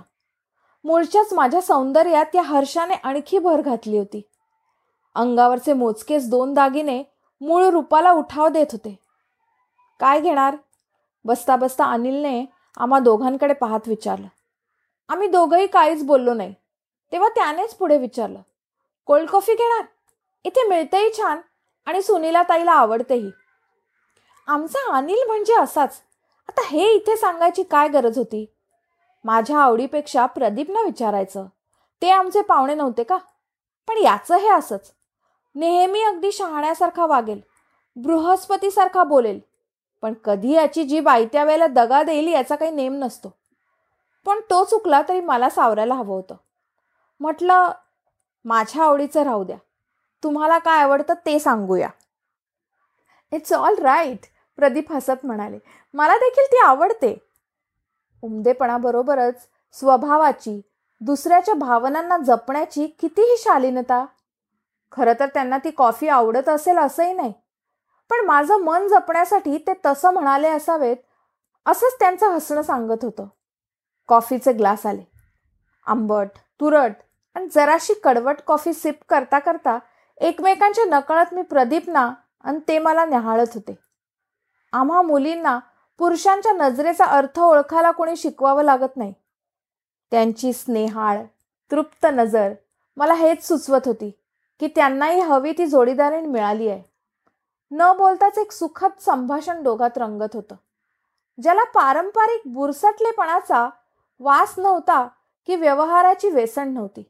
मूळच्याच 0.84 1.32
माझ्या 1.32 1.60
सौंदर्यात 1.60 2.26
या 2.34 2.42
हर्षाने 2.42 2.94
आणखी 2.94 3.38
भर 3.38 3.60
घातली 3.60 3.98
होती. 3.98 4.22
अंगावरचे 5.14 5.72
मोजकेच 5.72 6.30
दोन 6.30 6.54
दागिने 6.54 7.02
मूळ 7.40 7.64
रूपाला 7.64 8.12
उठाव 8.12 8.48
देत 8.48 8.66
होते. 8.72 8.98
काय 10.00 10.20
घेणार? 10.20 10.56
बसता 11.24 11.56
बसता 11.56 11.84
अनिलने 11.84 12.44
आम्हा 12.76 12.98
दोघांकडे 12.98 13.54
पाहत 13.54 13.80
विचारलं. 13.86 14.26
आम्ही 15.10 15.28
दोघंही 15.28 15.66
काहीच 15.66 16.02
बोललो 16.02 16.34
नाही. 16.34 16.54
तेव्हा 17.12 17.28
त्यानेच 17.28 17.74
पुढे 17.74 17.98
विचारलं 17.98 18.40
कोल्ड 19.06 19.30
कॉफी 19.30 19.54
घेणार? 19.54 19.84
इथे 20.44 20.68
मिळतेही 20.68 21.12
छान 21.18 21.40
आणि 21.86 22.02
सुनीला 22.02 22.42
ताईला 22.42 22.72
आवडतेही. 22.72 23.30
आमचा 24.46 24.96
अनिल 24.96 25.26
म्हणजे 25.26 25.54
असाच. 25.54 26.00
आता 26.48 26.66
हे 26.66 26.92
इथे 26.92 27.16
सांगायची 27.16 27.62
काय 27.62 27.88
गरज 27.88 28.18
होती? 28.18 28.46
माझ्या 29.24 29.58
आवडीपेक्षा 29.58 30.26
प्रदीपनं 30.26 30.84
विचारायचं. 30.84 31.46
ते 32.02 32.10
आमचे 32.10 32.42
पाहुणे 32.42 32.74
नव्हते 32.74 33.02
का? 33.02 33.16
पण 33.88 33.96
याचं 33.96 34.36
हे 34.36 34.48
असंच. 34.48 34.92
नेहमी 35.54 36.02
अगदी 36.02 36.32
शहाण्यासारखा 36.32 37.06
वागेल 37.06 37.40
बृहस्पतीसारखा 37.96 39.04
बोलेल 39.04 39.40
पण 40.02 40.14
कधी 40.24 40.52
याची 40.52 40.84
जी 40.84 41.00
बायत्या 41.00 41.44
वेळेला 41.44 41.66
दगा 41.66 42.02
देईल 42.02 42.28
याचा 42.28 42.56
काही 42.56 42.70
नेम 42.70 42.94
नसतो. 42.94 43.39
पण 44.26 44.40
तो 44.50 44.64
चुकला 44.64 45.02
तरी 45.08 45.20
मला 45.20 45.48
सावरायला 45.50 45.94
हवं 45.94 46.14
होतं. 46.14 46.34
म्हटलं 47.20 47.72
माझ्या 48.44 48.84
आवडीचं 48.84 49.22
राहू 49.22 49.44
द्या. 49.44 49.56
तुम्हाला 50.22 50.58
काय 50.58 50.82
आवडतं 50.82 51.14
ते 51.26 51.38
सांगूया. 51.38 51.88
इट्स 53.32 53.52
ऑल 53.52 53.74
राईट 53.78 54.26
प्रदीप 54.56 54.92
हसत 54.92 55.26
म्हणाले. 55.26 55.58
मला 55.94 56.16
देखील 56.16 56.46
ती 56.46 56.58
आवडते. 56.58 57.18
उमदेपणाबरोबरच 58.22 59.46
स्वभावाची 59.72 60.60
दुसऱ्याच्या 61.00 61.54
भावनांना 61.54 62.16
जपण्याची 62.16 62.86
कितीही 62.86 63.36
शालीनता 63.38 64.04
खरं 64.92 65.12
तर 65.20 65.26
त्यांना 65.26 65.58
ती 65.58 65.70
कॉफी 65.70 66.08
आवडत 66.08 66.48
असेल 66.48 66.78
असंही 66.78 67.12
नाही. 67.12 67.32
पण 68.10 68.24
माझं 68.26 68.56
मन 68.56 68.88
जपण्यासाठी 68.88 69.58
ते 69.58 69.72
तसं 69.86 70.10
म्हणाले 70.10 70.48
असावेत 70.48 70.96
असंच 71.66 71.96
त्यांचं 71.98 72.30
हसणं 72.30 72.62
सांगत 72.62 73.04
होतं. 73.04 73.26
कॉफीचे 74.10 74.52
ग्लास 74.52 74.86
आले. 74.86 75.02
आंबट 75.86 76.28
तुरट 76.60 76.92
आणि 77.34 77.46
जराशी 77.54 77.94
कडवट 78.04 78.36
कॉफी 78.46 78.72
सिप 78.72 78.98
करता 79.08 79.38
करता 79.38 79.78
एकमेकांच्या 80.16 80.84
नकळत 80.84 81.34
मी 81.34 81.42
प्रदीपना 81.42 82.12
आणि 82.44 82.58
ते 82.68 82.78
मला 82.78 83.04
न्याहाळत 83.04 83.46
होते. 83.54 83.78
आम्हा 84.72 85.02
मुलींना 85.02 85.58
पुरुषांच्या 85.98 86.52
नजरेचा 86.52 87.04
अर्थ 87.04 87.40
ओळखायला 87.40 87.90
कोणी 87.90 88.16
शिकवावं 88.16 88.62
लागत 88.62 88.96
नाही. 88.96 89.14
त्यांची 90.10 90.52
स्नेहाळ 90.52 91.22
तृप्त 91.70 92.06
नजर 92.12 92.52
मला 92.96 93.14
हेच 93.14 93.48
सुचवत 93.48 93.80
होती 93.86 94.10
की 94.60 94.66
त्यांनाही 94.66 95.20
हवी 95.20 95.52
ती 95.52 95.66
जोडीदारीण 95.66 96.26
मिळाली 96.26 96.68
आहे. 96.68 96.82
न 97.70 97.92
बोलताच 97.98 98.38
एक 98.38 98.52
सुखद 98.52 98.90
संभाषण 99.00 99.62
दोघात 99.62 99.98
रंगत 99.98 100.34
होतं. 100.34 100.54
ज्याला 101.42 101.64
पारंपरिक 101.64 102.40
बुरसटलेपणाचा 102.46 103.68
वास 104.20 104.54
नव्हता 104.58 105.06
की 105.46 105.56
व्यवहाराची 105.56 106.28
वेसण 106.28 106.68
नव्हती. 106.68 107.02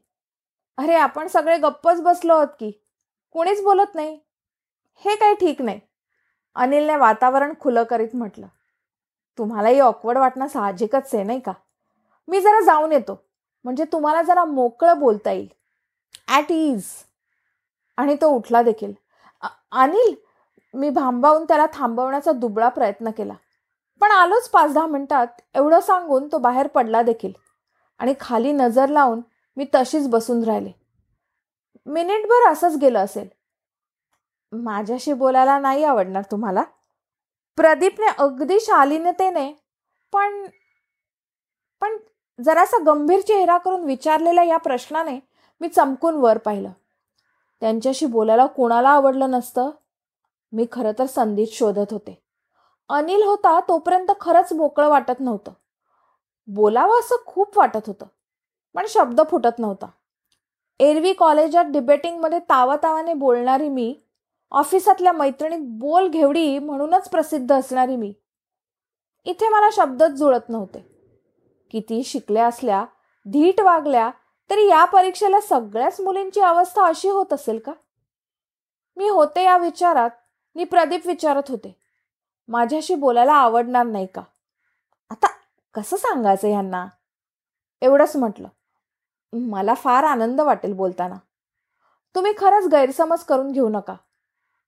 अरे 0.77 0.95
आपण 0.95 1.27
सगळे 1.27 1.57
गप्पच 1.57 2.01
बसलो 2.01 2.33
आहोत 2.33 2.47
की. 2.59 2.71
कोणीच 3.33 3.63
बोलत 3.63 3.95
नाही. 3.95 4.19
हे 5.05 5.15
काही 5.15 5.35
ठीक 5.35 5.61
नाही. 5.61 5.79
अनिलने 6.55 6.95
वातावरण 6.95 7.53
खुलं 7.59 7.83
करीत 7.83 8.15
म्हटलं. 8.15 8.47
तुम्हालाही 9.37 9.79
ऑकवर्ड 9.79 10.17
वाटणं 10.17 10.47
साहजिकच 10.47 11.13
आहे 11.15 11.23
नाही 11.23 11.39
का? 11.39 11.51
मी 12.27 12.41
जरा 12.41 12.59
जाऊन 12.61 12.91
येतो. 12.91 13.19
म्हणजे 13.63 13.85
तुम्हाला 13.91 14.21
जरा 14.21 14.45
मोकळं 14.45 14.99
बोलता 14.99 15.31
येईल. 15.31 15.47
ॲट 16.27 16.51
इज 16.51 16.85
आणि 17.97 18.15
तो 18.21 18.29
उठला 18.29 18.61
देखील. 18.61 18.93
अनिल 19.71 20.15
मी 20.73 20.89
भांबावून 20.89 21.43
त्याला 21.43 21.65
थांबवण्याचा 21.73 22.31
दुबळा 22.31 22.69
प्रयत्न 22.69 23.11
केला. 23.11 23.33
पण 24.01 24.11
आलोच 24.11 24.49
पाच 24.49 24.73
दहा 24.73 24.87
मिनिटात 24.87 25.27
एवढं 25.55 25.79
सांगून 25.79 26.27
तो 26.31 26.37
बाहेर 26.37 26.67
पडला 26.67 27.01
देखील. 27.01 27.31
आणि 27.99 28.13
खाली 28.19 28.51
नजर 28.51 28.89
लावून 28.89 29.21
मी 29.57 29.65
तशीच 29.75 30.07
बसून 30.07 30.43
राहिले. 30.43 30.71
मिनिटभर 31.85 32.51
असंच 32.51 32.77
गेलं 32.77 32.99
असेल. 32.99 33.27
माझ्याशी 34.51 35.13
बोलायला 35.13 35.59
नाही 35.59 35.83
आवडणार 35.83 36.23
तुम्हाला? 36.31 36.63
प्रदीपने 37.55 38.05
अगदी 38.17 38.59
शालीनतेने 38.59 39.53
पण 40.13 40.45
पण 41.81 41.97
जरासा 42.43 42.77
गंभीर 42.83 43.19
चेहरा 43.19 43.57
करून 43.57 43.83
विचारलेल्या 43.83 44.43
या 44.43 44.57
प्रश्नाने 44.57 45.19
मी 45.61 45.67
चमकून 45.67 46.15
वर 46.15 46.37
पाहिलं. 46.37 46.71
त्यांच्याशी 47.59 48.05
बोलायला 48.05 48.45
कोणाला 48.45 48.89
आवडलं 48.89 49.31
नसतं? 49.31 49.69
मी 50.51 50.65
खरं 50.71 50.91
तर 50.99 51.05
संधीत 51.05 51.47
शोधत 51.51 51.93
होते. 51.93 52.20
अनिल 52.91 53.23
होता 53.23 53.59
तोपर्यंत 53.59 54.11
खरंच 54.21 54.53
मोकळं 54.53 54.89
वाटत 54.89 55.19
नव्हतं. 55.19 55.51
बोलावं 56.47 56.99
असं 56.99 57.15
खूप 57.25 57.57
वाटत 57.57 57.87
होतं 57.87 58.05
पण 58.75 58.85
शब्द 58.89 59.21
फुटत 59.31 59.59
नव्हता. 59.59 59.87
एरवी 60.79 61.13
कॉलेजात 61.13 61.65
डिबेटिंगमध्ये 61.65 62.39
तावातावाने 62.39 63.13
बोलणारी 63.13 63.69
मी 63.69 63.93
ऑफिसातल्या 64.51 65.11
मैत्रिणीत 65.11 65.59
बोल 65.79 66.07
घेवडी 66.07 66.59
म्हणूनच 66.59 67.09
प्रसिद्ध 67.09 67.51
असणारी 67.53 67.95
मी 67.95 68.13
इथे 69.25 69.49
मला 69.49 69.69
शब्दच 69.73 70.09
जुळत 70.09 70.49
नव्हते. 70.49 70.79
किती 71.71 72.03
शिकल्या 72.03 72.47
असल्या 72.47 72.85
धीट 73.25 73.61
वागल्या 73.61 74.09
तरी 74.49 74.67
या 74.67 74.85
परीक्षेला 74.85 75.39
सगळ्याच 75.39 76.01
मुलींची 76.01 76.41
अवस्था 76.41 76.85
अशी 76.85 77.09
होत 77.09 77.33
असेल 77.33 77.59
का? 77.59 77.71
मी 78.97 79.09
होते 79.09 79.43
या 79.43 79.57
विचारात 79.57 80.09
मी 80.55 80.63
प्रदीप 80.63 81.07
विचारत 81.07 81.49
होते. 81.49 81.80
माझ्याशी 82.47 82.95
बोलायला 82.95 83.33
आवडणार 83.33 83.85
नाही 83.85 84.05
का? 84.05 84.21
आता 85.09 85.27
कसं 85.73 85.97
सांगायचं 85.97 86.47
ह्यांना? 86.47 86.87
एवढंच 87.81 88.15
म्हटलं. 88.15 88.47
मला 89.33 89.73
फार 89.73 90.03
आनंद 90.03 90.41
वाटेल 90.41 90.73
बोलताना. 90.73 91.15
तुम्ही 92.15 92.33
खरंच 92.37 92.67
गैरसमज 92.67 93.23
करून 93.23 93.51
घेऊ 93.51 93.69
नका. 93.69 93.95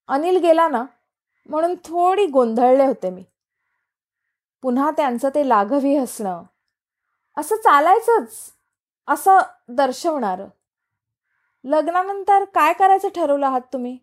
अनिल 0.07 0.37
गेला 0.37 0.67
ना 0.67 0.85
म्हणून 1.49 1.75
थोडी 1.75 2.25
गोंधळले 2.25 2.85
होते 2.85 3.09
मी. 3.09 3.23
पुन्हा 4.61 4.91
त्यांचं 4.91 5.29
ते 5.29 5.49
लाघवी 5.49 5.95
हसणं. 5.95 6.43
असं 7.37 7.55
चालायचंच. 7.55 8.53
असं 9.07 9.39
दर्शवणारं. 9.67 10.47
लग्नानंतर 11.63 12.43
काय 12.43 12.73
करायचं 12.73 13.07
ठरवलं 13.15 13.45
आहात 13.45 13.61
तुम्ही? 13.73 13.97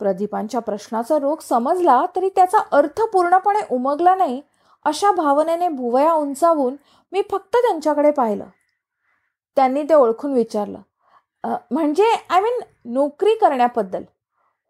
प्रदीपांच्या 0.00 0.60
प्रश्नाचा 0.60 1.18
रोग 1.18 1.40
समजला 1.40 2.04
तरी 2.16 2.28
त्याचा 2.36 2.58
अर्थ 2.72 3.00
पूर्णपणे 3.12 3.60
उमगला 3.70 4.14
नाही 4.14 4.40
अशा 4.84 5.10
भावनेने 5.12 5.68
भुवया 5.68 6.12
उंचावून 6.12 6.76
मी 7.12 7.22
फक्त 7.30 7.56
त्यांच्याकडे 7.56 8.10
पाहिलं. 8.10 8.44
त्यांनी 9.56 9.82
ते 9.82 9.94
ओळखून 9.94 10.32
विचारलं 10.34 10.78
म्हणजे 11.70 12.04
आय 12.30 12.40
मीन 12.40 12.60
नोकरी 12.92 13.34
करण्याबद्दल? 13.40 14.02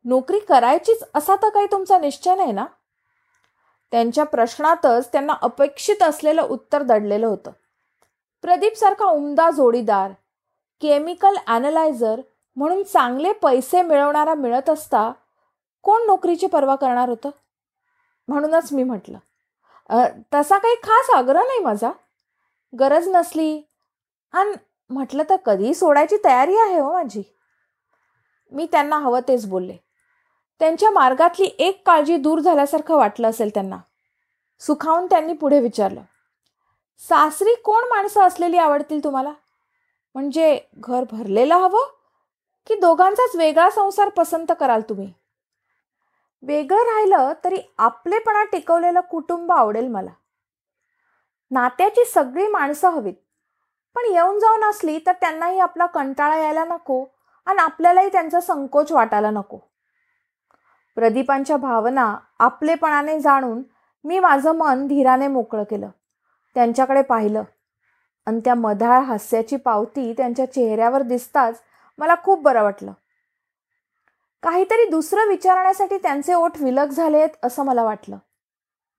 नोकरी 0.05 0.39
करायचीच 0.39 1.03
असा 1.15 1.35
तर 1.37 1.49
काही 1.49 1.67
तुमचा 1.73 1.99
निश्चय 1.99 2.35
नाही 2.35 2.53
ना? 2.53 2.65
त्यांच्या 3.93 4.25
प्रश्नातच 4.25 5.11
त्यांना 5.13 5.35
अपेक्षित 5.43 6.03
असलेलं 6.03 6.43
उत्तर 6.43 6.83
दडलेलं 6.83 7.27
होतं. 7.27 7.51
प्रदीपसारखा 8.45 9.05
उमदा 9.05 9.51
जोडीदार 9.51 10.11
केमिकल 10.83 11.37
ॲनलायझर 11.47 12.21
म्हणून 12.57 12.83
चांगले 12.83 13.33
पैसे 13.33 13.83
मिळवणारा 13.83 14.35
मिळत 14.35 14.71
असता 14.71 15.13
कोण 15.83 16.07
नोकरीची 16.07 16.47
पर्वा 16.47 16.77
करणार 16.77 17.09
होतं? 17.09 17.31
म्हणूनच 18.29 18.73
मी 18.73 18.83
म्हटलं. 18.85 19.19
तसा 20.35 20.59
काही 20.59 20.75
खास 20.75 21.11
आग्रह 21.11 21.43
नाही 21.43 21.61
माझा. 21.61 21.91
गरज 22.79 23.09
नसली. 23.09 23.63
आणि 24.33 24.53
म्हटलं 24.91 25.23
तर 25.31 25.37
कधी 25.37 25.75
सोडायची 25.75 26.17
तयारी 26.25 26.59
आहे 26.59 26.79
हो 26.81 26.93
माझी. 26.93 27.23
मी 28.53 28.67
त्यांना 28.73 28.99
हवं 28.99 29.21
तेच 29.29 29.47
बोलले. 29.47 29.77
त्यांच्या 30.59 30.91
मार्गातली 30.91 31.51
एक 31.59 31.87
काळजी 31.87 32.17
दूर 32.17 32.41
झाल्यासारखं 32.41 32.97
वाटलं 32.97 33.29
असेल 33.29 33.51
त्यांना. 33.55 33.79
सुखावून 34.61 35.07
त्यांनी 35.07 35.33
पुढे 35.33 35.61
विचारलं. 35.61 36.01
सासरी 36.99 37.55
कोण 37.55 37.85
माणसं 37.89 38.23
असलेली 38.23 38.59
आवडतील 38.59 39.05
तुम्हाला? 39.05 39.33
म्हणजे 40.15 40.61
घर 40.79 41.05
भरलेलं 41.13 41.55
हवं? 41.55 41.96
की 42.67 42.75
दोघांचाच 42.75 43.37
वेगळा 43.37 43.71
संसार 43.71 44.09
पसंत 44.09 44.53
कराल 44.61 44.81
तुम्ही. 44.81 45.13
वेगळं 46.43 46.79
राहिलं 46.79 47.33
तरी 47.45 47.59
आपलेपणा 47.79 48.45
टिकवलेलं 48.45 49.01
कुटुंब 49.01 49.53
आवडेल 49.53 49.89
मला. 49.89 50.11
नात्याची 51.51 52.05
सगळी 52.05 52.47
माणसं 52.47 52.91
हवीत. 52.91 53.15
पण 53.95 54.03
येऊन 54.13 54.39
जाऊन 54.39 54.65
असली 54.65 54.99
तर 54.99 55.13
त्यांनाही 55.13 55.59
आपला 55.59 55.87
कंटाळा 55.87 56.37
यायला 56.37 56.65
नको 56.65 57.07
आणि 57.47 57.59
आपल्यालाही 57.59 58.09
त्यांचा 58.09 58.41
संकोच 58.41 58.93
वाटायला 58.93 59.31
नको. 59.31 59.59
प्रदीपांच्या 60.95 61.57
भावना 61.57 62.17
आपलेपणाने 62.39 63.21
जाणून 63.21 63.63
मी 64.05 64.19
माझं 64.19 64.53
मन 64.53 64.87
धीराने 64.87 65.27
मोकळं 65.27 65.63
केलं. 65.63 65.89
त्यांच्याकडे 66.55 67.03
पाहिलं. 67.03 67.43
आणि 68.27 68.41
त्या 68.41 68.55
मधाळ 68.55 69.01
हास्याची 69.03 69.57
पावती 69.57 70.13
त्यांच्या 70.13 70.53
चेहऱ्यावर 70.53 71.03
दिसताच 71.03 71.63
मला 71.99 72.15
खूप 72.25 72.43
बरं 72.43 72.63
वाटलं. 72.63 72.93
काहीतरी 74.43 74.91
दुसरं 74.91 75.29
विचारण्यासाठी 75.29 75.99
त्यांचे 75.99 76.35
ओठ 76.35 76.63
विलग 76.63 76.87
झालेत 76.87 77.29
असं 77.43 77.65
मला 77.65 77.85
वाटलं. 77.85 78.17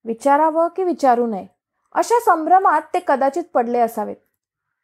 विचारावं 0.05 0.67
की 0.67 0.83
विचारू 0.83 1.27
नये? 1.27 1.47
अशा 1.93 2.19
संभ्रमात 2.19 2.81
ते 2.93 2.99
कदाचित 3.07 3.43
पडले 3.53 3.79
असावेत. 3.79 4.15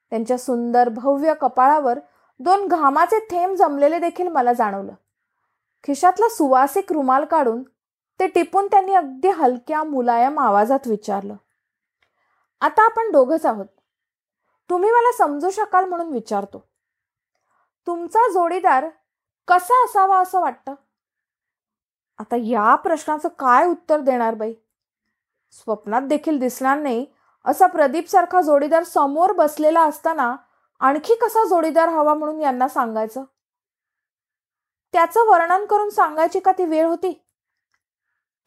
त्यांच्या 0.09 0.37
सुंदर 0.37 0.89
भव्य 0.89 1.33
कपाळावर 1.41 1.99
दोन 2.39 2.67
घामाचे 2.67 3.19
थेंब 3.19 3.55
जमलेले 3.55 3.99
देखील 3.99 4.27
मला 4.27 4.53
जाणवलं. 4.53 4.93
खिशातला 5.83 6.29
सुवासिक 6.29 6.91
रुमाल 6.91 7.25
काढून 7.25 7.63
ते 8.19 8.27
टिपून 8.27 8.67
त्यांनी 8.67 8.93
अगदी 8.93 9.29
हलक्या 9.29 9.83
मुलायम 9.83 10.39
आवाजात 10.39 10.87
विचारलं. 10.87 11.35
आता 12.61 12.85
आपण 12.85 13.11
दोघंच 13.11 13.45
आहोत. 13.45 13.65
तुम्ही 14.69 14.89
मला 14.91 15.11
समजू 15.17 15.49
शकाल 15.49 15.85
म्हणून 15.85 16.07
विचारतो. 16.07 16.69
तुमचा 17.87 18.31
जोडीदार 18.31 18.89
कसा 19.47 19.83
असावा 19.85 20.19
असं 20.19 20.41
वाटतं? 20.41 20.75
आता 22.19 22.35
या 22.35 22.75
प्रश्नाचं 22.75 23.29
काय 23.39 23.65
उत्तर 23.65 23.99
देणार 23.99 24.35
बाई? 24.35 24.53
स्वप्नात 25.51 26.01
देखील 26.01 26.39
दिसणार 26.39 26.77
नाही 26.77 27.05
असा 27.45 27.67
प्रदीप 27.67 28.07
सारखा 28.07 28.41
जोडीदार 28.41 28.83
समोर 28.83 29.31
बसलेला 29.31 29.81
असताना 29.81 30.35
आणखी 30.79 31.15
कसा 31.15 31.45
जोडीदार 31.45 31.89
हवा 31.89 32.13
म्हणून 32.13 32.41
यांना 32.41 32.67
सांगायचं? 32.67 33.23
त्याचं 34.93 35.27
वर्णन 35.27 35.65
करून 35.65 35.89
सांगायची 35.89 36.39
का 36.39 36.51
ती 36.51 36.65
वेळ 36.65 36.85
होती? 36.85 37.25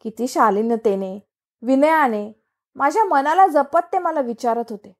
किती 0.01 0.27
शालीनतेने 0.27 1.19
विनयाने 1.61 2.33
माझ्या 2.75 3.03
मनाला 3.03 3.47
जपत 3.47 3.93
ते 3.93 3.97
मला 3.97 4.21
विचारत 4.21 4.65
होते. 4.69 4.93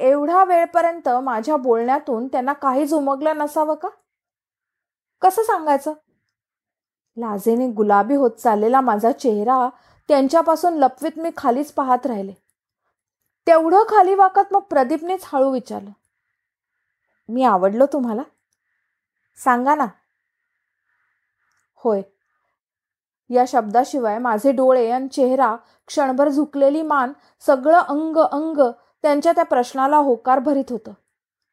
एवढा 0.00 0.44
वेळपर्यंत 0.44 1.08
माझ्या 1.08 1.56
बोलण्यातून 1.56 2.28
त्यांना 2.28 2.52
काही 2.52 2.86
झुमगलं 2.86 3.36
नसावं 3.36 3.74
का? 3.74 3.88
कसं 5.22 5.42
सांगायचं? 5.42 5.92
लाजेने 7.16 7.68
गुलाबी 7.68 8.14
होत 8.14 8.30
चाललेला 8.30 8.80
माझा 8.80 9.12
चेहरा 9.12 9.68
त्यांच्यापासून 10.08 10.74
लपवीत 10.74 11.18
मी 11.18 11.30
खालीच 11.36 11.72
पाहत 11.72 12.06
राहिले. 12.06 12.32
तेवढं 13.46 13.82
खाली 13.82 14.14
वाकत 14.14 14.52
मग 14.52 14.60
प्रदीपनेच 14.60 15.20
हळू 15.24 15.50
विचारलं. 15.50 15.90
मी 17.28 17.42
आवडलो 17.42 17.86
तुम्हाला? 17.86 18.22
सांगा 19.36 19.74
ना. 19.74 19.86
होय. 21.76 22.02
या 23.30 23.44
शब्दाशिवाय 23.48 24.18
माझे 24.18 24.52
डोळे 24.52 24.90
आणि 24.90 25.08
चेहरा 25.08 25.56
क्षणभर 25.86 26.28
झुकलेली 26.28 26.82
मान 26.82 27.12
सगळं 27.40 27.78
अंग 27.78 28.16
अंग 28.16 28.70
त्यांच्या 29.02 29.32
त्या 29.32 29.44
प्रश्नाला 29.44 29.96
होकार 29.96 30.38
भरीत 30.38 30.64
होतं. 30.70 30.92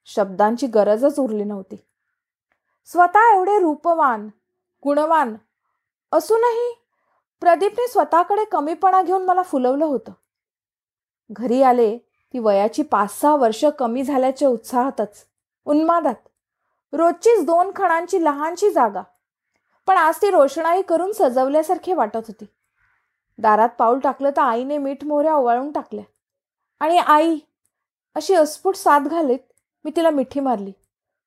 शब्दांची 0.05 0.67
गरजच 0.67 1.19
उरली 1.19 1.43
नव्हती. 1.43 1.75
स्वतः 2.85 3.35
एवढे 3.35 3.59
रूपवान 3.59 4.29
गुणवान 4.83 5.35
असूनही 6.11 6.83
प्रदीपने 7.39 7.87
स्वतःकडे 7.87 8.45
कमीपणा 8.45 9.01
घेऊन 9.01 9.25
मला 9.25 9.41
फुलवलं 9.41 9.85
होतं. 9.85 10.11
घरी 11.31 11.61
आले 11.61 11.97
ती 12.33 12.39
वयाची 12.39 12.83
पाच 12.83 13.21
सहा 13.21 13.35
वर्ष 13.35 13.65
कमी 13.65 14.03
झाल्याच्या 14.03 14.49
उत्साहातच 14.49 15.25
उन्मादात. 15.65 16.15
रोजचीच 16.93 17.45
दोन 17.45 17.71
खणांची 17.75 18.23
लहानशी 18.23 18.71
जागा. 18.71 19.01
पण 19.87 19.97
आज 19.97 20.17
ती 20.21 20.29
रोषणाई 20.29 20.81
करून 20.81 21.11
सजवल्यासारखी 21.11 21.93
वाटत 21.93 22.17
होती. 22.17 22.45
दारात 23.37 23.69
पाऊल 23.77 23.99
टाकलं 23.99 24.29
तर 24.29 24.41
आईने 24.41 24.77
मीठ 24.77 25.03
मोहऱ्या 25.03 25.35
ओवाळून 25.35 25.71
टाकल्या. 25.71 26.03
आणि 26.81 26.97
आई 26.97 27.37
अशी 28.15 28.33
अस्फुट 28.33 28.75
साथ 28.75 29.07
घालीत 29.09 29.39
मी 29.85 29.91
तिला 29.95 30.09
मिठी 30.09 30.39
मारली. 30.39 30.71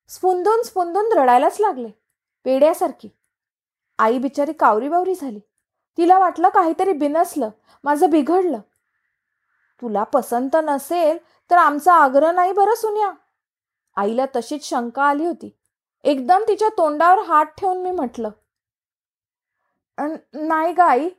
स्पुंदून 0.09 0.61
स्पुंदून 0.63 1.11
रडायलाच 1.13 1.59
लागले 1.61 1.89
पेड्यासारखी. 2.45 3.09
आई 3.99 4.17
बिचारी 4.19 4.53
कावरीबावरी 4.53 5.15
झाली. 5.15 5.39
तिला 5.97 6.17
वाटलं 6.19 6.49
काहीतरी 6.49 6.93
बिनसलं 6.93 7.49
माझं 7.83 8.09
बिघडलं. 8.09 8.59
तुला 9.81 10.03
पसंत 10.03 10.55
नसेल 10.63 11.17
तर 11.51 11.57
आमचा 11.57 11.93
आग्रह 11.93 12.31
नाही 12.31 12.53
बरं 12.53 12.75
सुन्या. 12.75 13.11
आईला 13.97 14.25
तशीच 14.35 14.69
शंका 14.69 15.03
आली 15.03 15.25
होती. 15.25 15.49
एकदम 16.03 16.43
तिच्या 16.47 16.69
तोंडावर 16.77 17.19
हात 17.19 17.45
ठेवून 17.57 17.81
मी 17.83 17.91
म्हटलं 17.91 18.29
नाही 20.47 20.73
ग 20.73 20.79
आई 20.79 21.09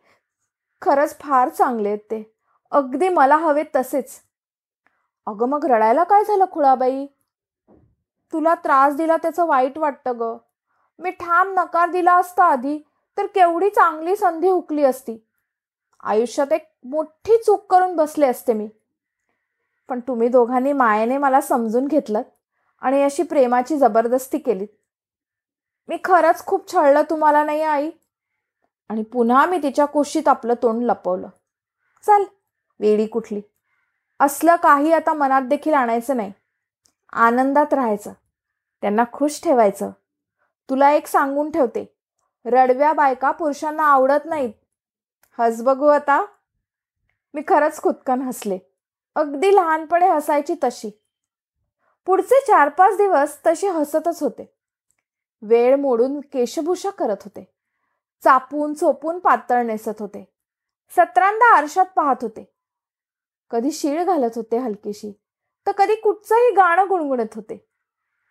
खरंच 0.82 1.18
फार 1.20 1.48
चांगले 1.48 1.88
आहेत 1.88 1.98
ते. 2.10 2.31
अगदी 2.72 3.08
मला 3.08 3.36
हवे 3.36 3.62
तसेच. 3.76 4.20
अगं 5.26 5.48
मग 5.48 5.64
रडायला 5.64 6.04
काय 6.04 6.24
झालं 6.24 6.44
खुळाबाई? 6.52 7.06
तुला 8.32 8.54
त्रास 8.54 8.94
दिला 8.94 9.16
त्याचं 9.16 9.46
वाईट 9.46 9.78
वाटतं 9.78 10.12
ग. 10.20 10.36
मी 10.98 11.10
ठाम 11.10 11.52
नकार 11.52 11.90
दिला 11.90 12.14
असता 12.14 12.44
आधी 12.44 12.78
तर 13.18 13.26
केवढी 13.26 13.70
चांगली 13.70 14.16
संधी 14.16 14.48
हुकली 14.48 14.84
असती. 14.84 15.26
आयुष्यात 16.02 16.52
एक 16.52 16.70
मोठी 16.84 17.36
चूक 17.36 17.66
करून 17.70 17.96
बसले 17.96 18.26
असते 18.26 18.52
मी. 18.52 18.68
पण 19.88 20.00
तुम्ही 20.00 20.28
दोघांनी 20.28 20.72
मायेने 20.72 21.18
मला 21.18 21.40
समजून 21.40 21.86
घेतलं 21.86 22.22
आणि 22.80 23.02
अशी 23.02 23.22
प्रेमाची 23.22 23.78
जबरदस्ती 23.78 24.38
केली 24.38 24.66
मी 25.88 25.98
खरंच 26.04 26.46
खूप 26.46 26.72
छळलं 26.72 27.02
तुम्हाला 27.10 27.44
नाही 27.44 27.62
आई? 27.62 27.90
आणि 28.88 29.02
पुन्हा 29.02 29.46
मी 29.46 29.58
तिच्या 29.62 29.84
कुशीत 29.84 30.28
आपलं 30.28 30.54
तोंड 30.54 30.82
लपवलं. 30.82 31.28
चल 32.06 32.24
वेळी 32.82 33.06
कुठली? 33.06 33.40
असलं 34.20 34.56
काही 34.56 34.92
आता 34.92 35.12
मनात 35.12 35.42
देखील 35.42 35.74
आणायचं 35.74 36.16
नाही. 36.16 36.32
आनंदात 37.12 37.74
राहायचं. 37.74 38.12
त्यांना 38.80 39.04
खुश 39.12 39.40
ठेवायचं. 39.44 39.90
तुला 40.70 40.90
एक 40.90 41.06
सांगून 41.06 41.50
ठेवते. 41.50 41.94
रडव्या 42.44 42.92
बायका 42.92 43.30
पुरुषांना 43.30 43.82
आवडत 43.82 44.20
नाहीत. 44.24 44.52
हस 45.38 45.62
बघू 45.62 45.86
आता. 45.86 46.26
मी 47.34 47.42
खरंच 47.48 47.82
खुदकन 47.82 48.22
हसले. 48.22 48.58
अगदी 49.14 49.56
लहानपणे 49.56 50.08
हसायची 50.08 50.54
तशी. 50.64 50.90
पुढचे 52.06 52.40
चार 52.40 52.68
पाच 52.68 52.96
दिवस 52.96 53.38
तशी 53.46 53.66
हसतच 53.66 54.22
होते. 54.22 54.54
वेळ 55.42 55.76
मोडून 55.76 56.20
केशभूषा 56.20 56.90
करत 56.90 57.16
होते. 57.20 57.54
चापून 58.24 58.74
चोपून 58.74 59.18
पातळ 59.18 59.62
नेसत 59.62 60.00
होते. 60.00 60.32
सतरांदा 60.90 61.56
आरशात 61.56 61.86
पाहत 61.96 62.16
होते. 62.22 62.52
कधी 63.52 63.70
शीळ 63.72 64.04
घालत 64.04 64.36
होते 64.36 64.58
हलकीशी 64.58 65.12
तर 65.66 65.72
कधी 65.72 65.94
कुठचंही 65.94 66.50
गाणं 66.50 66.88
गुणगुणत 66.88 67.34
होते. 67.34 67.66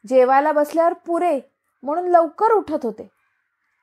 जेवायला 0.08 0.52
बसल्यावर 0.52 0.94
पुरे 0.94 1.40
म्हणून 1.84 2.08
लवकर 2.08 2.52
उठत 2.52 2.84
होते. 2.84 3.10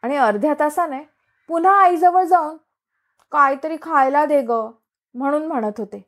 आणि 0.02 0.16
अर्ध्या 0.16 0.54
तासाने 0.60 1.00
पुन्हा 1.48 1.82
आईजवळ 1.82 2.24
जाऊन 2.24 2.56
काहीतरी 3.32 3.76
खायला 3.82 4.24
दे 4.26 4.40
ग 4.42 4.52
म्हणून 5.14 5.46
म्हणत 5.46 5.72
होते. 5.78 6.04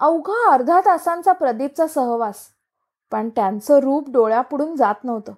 अवघा 0.00 0.52
अर्धा 0.52 0.80
तासांचा 0.86 1.32
प्रदीपचा 1.32 1.86
सहवास 1.86 2.46
पण 3.10 3.28
त्यांचं 3.28 3.78
रूप 3.78 4.10
डोळ्यापुढून 4.10 4.76
जात 4.76 5.04
नव्हतं. 5.04 5.32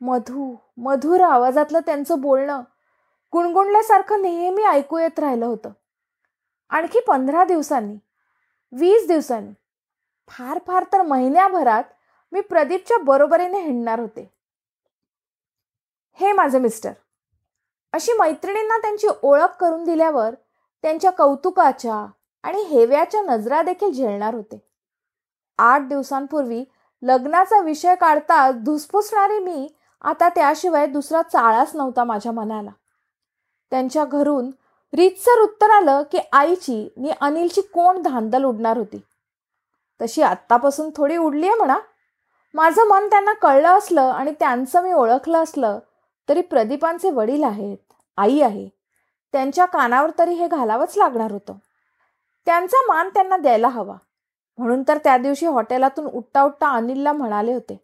मधू 0.00 0.56
मधुर 0.76 1.20
आवाजातलं 1.20 1.78
त्यांचं 1.86 2.20
बोलणं 2.20 2.60
गुणगुणल्यासारखं 3.32 4.22
नेहमी 4.22 4.62
ऐकू 4.62 4.98
येत 4.98 5.18
राहिलं 5.18 5.46
होतं. 5.46 5.70
आणखी 6.74 7.00
पंधरा 7.00 7.44
दिवसांनी 7.44 7.96
वीस 8.72 9.06
दिवसांनी 9.08 9.52
फार 10.28 10.58
फार 10.66 10.84
तर 10.92 11.02
महिन्याभरात 11.02 11.84
मी 12.32 12.40
प्रदीपच्या 12.40 12.98
बरोबरीने 12.98 13.60
हिंडणार 13.60 14.00
होते. 14.00 14.32
हे 16.12 16.32
माझे 16.32 16.58
मिस्टर 16.58 16.92
अशी 17.92 18.12
मैत्रिणींना 18.12 18.78
त्यांची 18.78 19.06
ओळख 19.22 19.56
करून 19.60 19.84
दिल्यावर 19.84 20.34
त्यांच्या 20.84 21.10
कौतुकाच्या 21.10 22.06
आणि 22.42 22.62
हेव्याच्या 22.62 23.22
नजरा 23.22 23.62
देखील 23.62 23.92
झेलणार 23.92 24.34
होते. 24.34 24.62
आठ 25.58 25.88
दिवसांपूर्वी 25.88 26.64
लग्नाचा 27.02 27.60
विषय 27.60 27.94
काढता 27.94 28.50
धुसफुसणारी 28.50 29.38
मी 29.38 29.68
आता 30.02 30.28
त्याशिवाय 30.28 30.86
दुसरा 30.86 31.22
चाळाच 31.22 31.76
नव्हता 31.76 32.04
माझ्या 32.04 32.32
मनाला. 32.32 32.70
त्यांच्या 33.70 34.04
घरून 34.04 34.50
रीतसर 34.96 35.40
उत्तर 35.40 35.70
आलं 35.70 36.02
की 36.12 36.18
आईची 36.32 36.88
आणि 36.96 37.12
अनिलची 37.20 37.60
कोण 37.60 38.02
धांदल 38.02 38.44
उडणार 38.44 38.76
होती? 38.76 39.00
तशी 40.00 40.22
आत्तापासून 40.22 40.90
थोडी 40.96 41.16
उडली 41.16 41.46
आहे 41.46 41.56
म्हणा. 41.56 41.78
माझं 42.54 42.88
मन 42.88 43.10
त्यांना 43.10 43.32
कळलं 43.32 43.68
असलं 43.68 44.00
आणि 44.00 44.32
त्यांचं 44.40 44.82
मी 44.82 44.92
ओळखलं 44.92 45.42
असलं 45.42 45.78
तरी 46.28 46.40
प्रदीपांचे 46.40 47.10
वडील 47.10 47.44
आहेत 47.44 47.76
आई 48.16 48.40
आहे. 48.40 48.68
त्यांच्या 49.32 49.64
कानावर 49.64 50.10
तरी 50.18 50.34
हे 50.34 50.48
घालावंच 50.48 50.96
लागणार 50.96 51.32
होतं. 51.32 51.54
त्यांचा 52.46 52.76
मान 52.86 53.08
त्यांना 53.08 53.36
द्यायला 53.36 53.68
हवा. 53.68 53.96
म्हणून 54.58 54.82
तर 54.88 54.98
त्या 54.98 55.16
दिवशी 55.16 55.46
हॉटेलातून 55.46 56.06
उठता 56.06 56.42
उठता 56.42 56.68
अनिलला 56.68 57.12
म्हणाले 57.12 57.52
होते. 57.52 57.80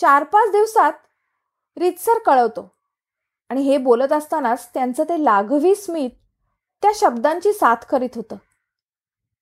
चार 0.00 0.24
पाच 0.24 0.52
दिवसात 0.52 0.92
रितसर 1.78 2.18
कळवतो. 2.26 2.72
आणि 3.50 3.62
हे 3.62 3.76
बोलत 3.76 4.12
असतानाच 4.12 4.68
त्यांचं 4.74 5.04
ते 5.04 5.24
लाघवी 5.24 5.74
स्मित 5.74 6.10
त्या 6.82 6.90
शब्दांची 6.94 7.52
साथ 7.52 7.76
करीत 7.76 8.08
होतं. 8.14 8.36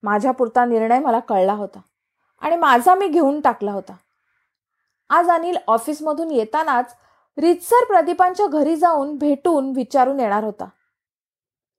माझ्या 0.02 0.30
पुरता 0.32 0.64
निर्णय 0.64 0.98
मला 0.98 1.18
कळला 1.18 1.52
होता 1.52 1.80
आणि 2.40 2.56
माझा 2.56 2.94
मी 2.94 3.08
घेऊन 3.08 3.40
टाकला 3.40 3.72
होता. 3.72 3.96
आज 5.10 5.30
अनिल 5.30 5.56
ऑफिसमधून 5.66 6.30
येतानाच 6.30 6.94
रितसर 7.38 7.84
प्रदीपांच्या 7.84 8.46
घरी 8.46 8.76
जाऊन 8.76 9.16
भेटून 9.18 9.72
विचारून 9.76 10.20
येणार 10.20 10.44
होता. 10.44 10.68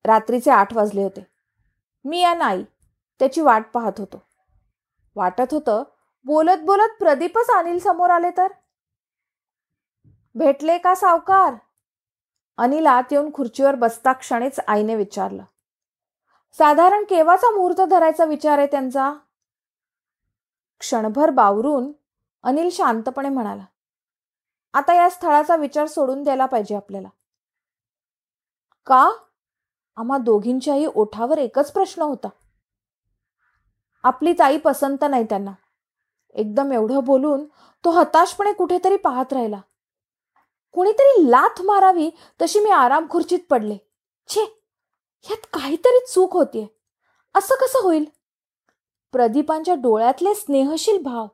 रात्रीचे 0.05 0.51
आठ 0.51 0.73
वाजले 0.73 1.03
होते. 1.03 1.27
मी 2.05 2.19
या 2.19 2.33
नाही 2.33 2.65
त्याची 3.19 3.41
वाट 3.41 3.63
पाहत 3.73 3.99
होतो. 3.99 4.21
वाटत 5.15 5.53
होतं 5.53 5.83
बोलत 6.25 6.57
बोलत 6.57 6.99
प्रदीपच 6.99 7.49
अनिल 7.49 7.79
समोर 7.79 8.09
आले 8.09 8.29
तर? 8.29 8.47
भेटले 10.35 10.77
का 10.77 10.95
सावकार? 10.95 11.53
अनिल 12.59 12.85
आत 12.85 13.03
येऊन 13.11 13.33
खुर्चीवर 13.33 13.75
बसता 13.75 14.13
क्षणीच 14.13 14.59
आईने 14.67 14.95
विचारलं 14.95 15.43
साधारण 16.57 17.03
केव्हाचा 17.03 17.51
मुहूर्त 17.51 17.81
धरायचा 17.81 18.25
विचार 18.25 18.57
आहे 18.57 18.67
त्यांचा? 18.67 19.13
क्षणभर 20.79 21.29
बावरून 21.29 21.91
अनिल 22.43 22.69
शांतपणे 22.71 23.29
म्हणाला 23.29 23.65
आता 24.73 24.93
या 24.93 25.09
स्थळाचा 25.09 25.55
विचार 25.55 25.87
सोडून 25.87 26.23
द्यायला 26.23 26.45
पाहिजे 26.45 26.75
आपल्याला. 26.75 27.09
का? 28.85 29.09
आम्हा 29.95 30.17
दोघींच्याही 30.17 30.87
ओठावर 30.95 31.37
एकच 31.37 31.71
प्रश्न 31.71 32.01
होता. 32.01 32.27
आपली 34.03 34.33
ताई 34.33 34.57
पसंत 34.57 35.05
नाही 35.09 35.23
त्यांना. 35.23 35.51
एकदम 36.33 36.71
एवढं 36.71 37.03
बोलून 37.03 37.45
तो 37.85 37.91
हताशपणे 37.91 38.53
कुठेतरी 38.53 38.97
पाहत 38.97 39.33
राहिला. 39.33 39.61
कुणीतरी 40.73 41.31
लाथ 41.31 41.61
मारावी 41.61 42.09
तशी 42.41 42.59
मी 42.59 42.69
आराम 42.69 43.07
खुर्चीत 43.09 43.39
पडले. 43.49 43.77
छे 44.27 44.41
ह्यात 45.25 45.45
काहीतरी 45.53 45.99
चूक 46.13 46.33
होतीये. 46.33 46.67
असं 47.35 47.55
कसं 47.55 47.79
होईल? 47.83 48.05
प्रदीपांच्या 49.11 49.75
डोळ्यातले 49.75 50.33
स्नेहशील 50.35 51.01
भाव 51.01 51.27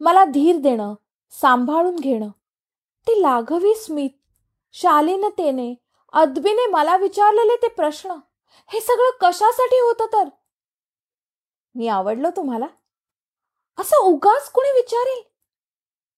मला 0.00 0.24
धीर 0.24 0.56
देणं 0.56 0.94
सांभाळून 1.30 1.96
घेणं 1.96 2.28
ती 3.06 3.22
लाघवी 3.22 3.74
स्मित 3.74 4.10
शालीनतेने 4.72 5.74
अदबीने 6.12 6.66
मला 6.66 6.96
विचारलेले 6.96 7.56
ते 7.56 7.68
प्रश्न 7.68 8.10
हे 8.66 8.80
सगळं 8.80 9.10
कशासाठी 9.20 9.80
होतं 9.80 10.06
तर? 10.12 10.28
मी 11.74 11.88
आवडलो 11.88 12.30
तुम्हाला? 12.30 12.66
असं 13.78 13.96
उगाच 13.96 14.50
कुणी 14.50 14.72
विचारेल? 14.72 15.31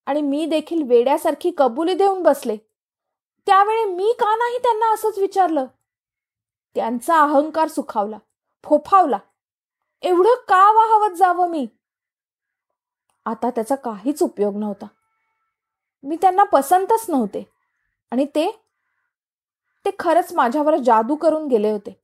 आणि 0.07 0.23
मी 0.23 0.47
देखील 0.47 0.83
वेड्यासारखी 0.83 1.53
कबुली 1.59 1.95
देऊन 1.95 2.23
बसले. 2.23 2.57
त्यावेळी 3.47 3.85
मी 3.85 4.13
का 4.19 4.37
नाही 4.37 4.59
त्यांना 4.59 4.95
असंच 4.95 5.19
विचारलं? 5.19 5.67
त्यांचा 6.75 7.21
अहंकार 7.21 7.69
सुखावला 7.69 8.19
फोफावला. 8.65 9.19
एवढं 10.03 10.35
का 10.49 10.73
वाहवत 10.73 11.15
जावं 11.15 11.49
मी? 11.49 11.67
आता 13.25 13.51
त्याचा 13.51 13.75
काहीच 13.75 14.23
उपयोग 14.23 14.57
नव्हता. 14.57 14.87
मी 16.03 16.17
त्यांना 16.21 16.43
पसंतच 16.43 17.07
नव्हते. 17.09 17.53
आणि 18.11 18.25
ते 18.25 18.61
ते 19.85 19.91
खरंच 19.99 20.33
माझ्यावर 20.33 20.77
जादू 20.77 21.17
करून 21.17 21.47
गेले 21.47 21.71
होते. 21.71 22.01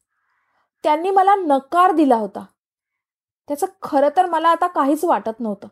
त्यांनी 0.82 1.10
मला 1.10 1.34
नकार 1.34 1.92
दिला 1.92 2.16
होता. 2.16 2.44
त्याचं 3.48 3.66
खरं 3.82 4.08
तर 4.16 4.26
मला 4.26 4.48
आता 4.48 4.66
काहीच 4.66 5.04
वाटत 5.04 5.40
नव्हतं. 5.40 5.68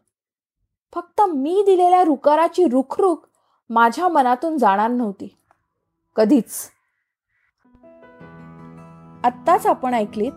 फक्त 0.98 1.20
मी 1.20 1.62
दिलेल्या 1.66 2.04
रुकाराची 2.04 2.64
रुखरुख 2.64 3.16
माझ्या 3.70 4.08
मनातून 4.08 4.58
जाणार 4.58 4.90
नव्हती. 4.90 5.36
कधीच. 6.16 6.70
आत्ताच 9.24 9.66
आपण 9.66 9.94
ऐकलीत 9.94 10.32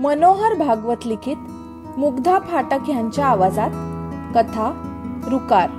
मनोहर 0.00 0.54
भागवत 0.54 1.06
लिखित 1.06 1.36
मुग्धा 1.98 2.38
फाटक 2.38 2.88
यांच्या 2.88 3.26
आवाजात 3.26 3.70
कथा 4.34 4.72
रुकार. 5.30 5.70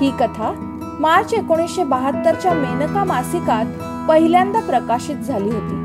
ही 0.00 0.10
कथा 0.10 0.52
मार्च 1.00 1.34
एकोणीसशे 1.34 1.84
बहात्तरच्या 1.84 2.52
मेनका 2.52 3.04
मासिकात 3.04 3.66
पहिल्यांदा 4.08 4.60
प्रकाशित 4.60 5.16
झाली 5.16 5.50
होती. 5.50 5.84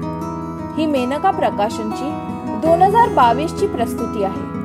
ही 0.77 0.85
मेनका 0.85 1.31
प्रकाशनची 1.31 2.09
दोन 2.61 2.81
हजार 2.81 3.09
बावीस 3.09 3.59
ची 3.59 3.67
प्रस्तुती 3.67 4.23
आहे. 4.23 4.63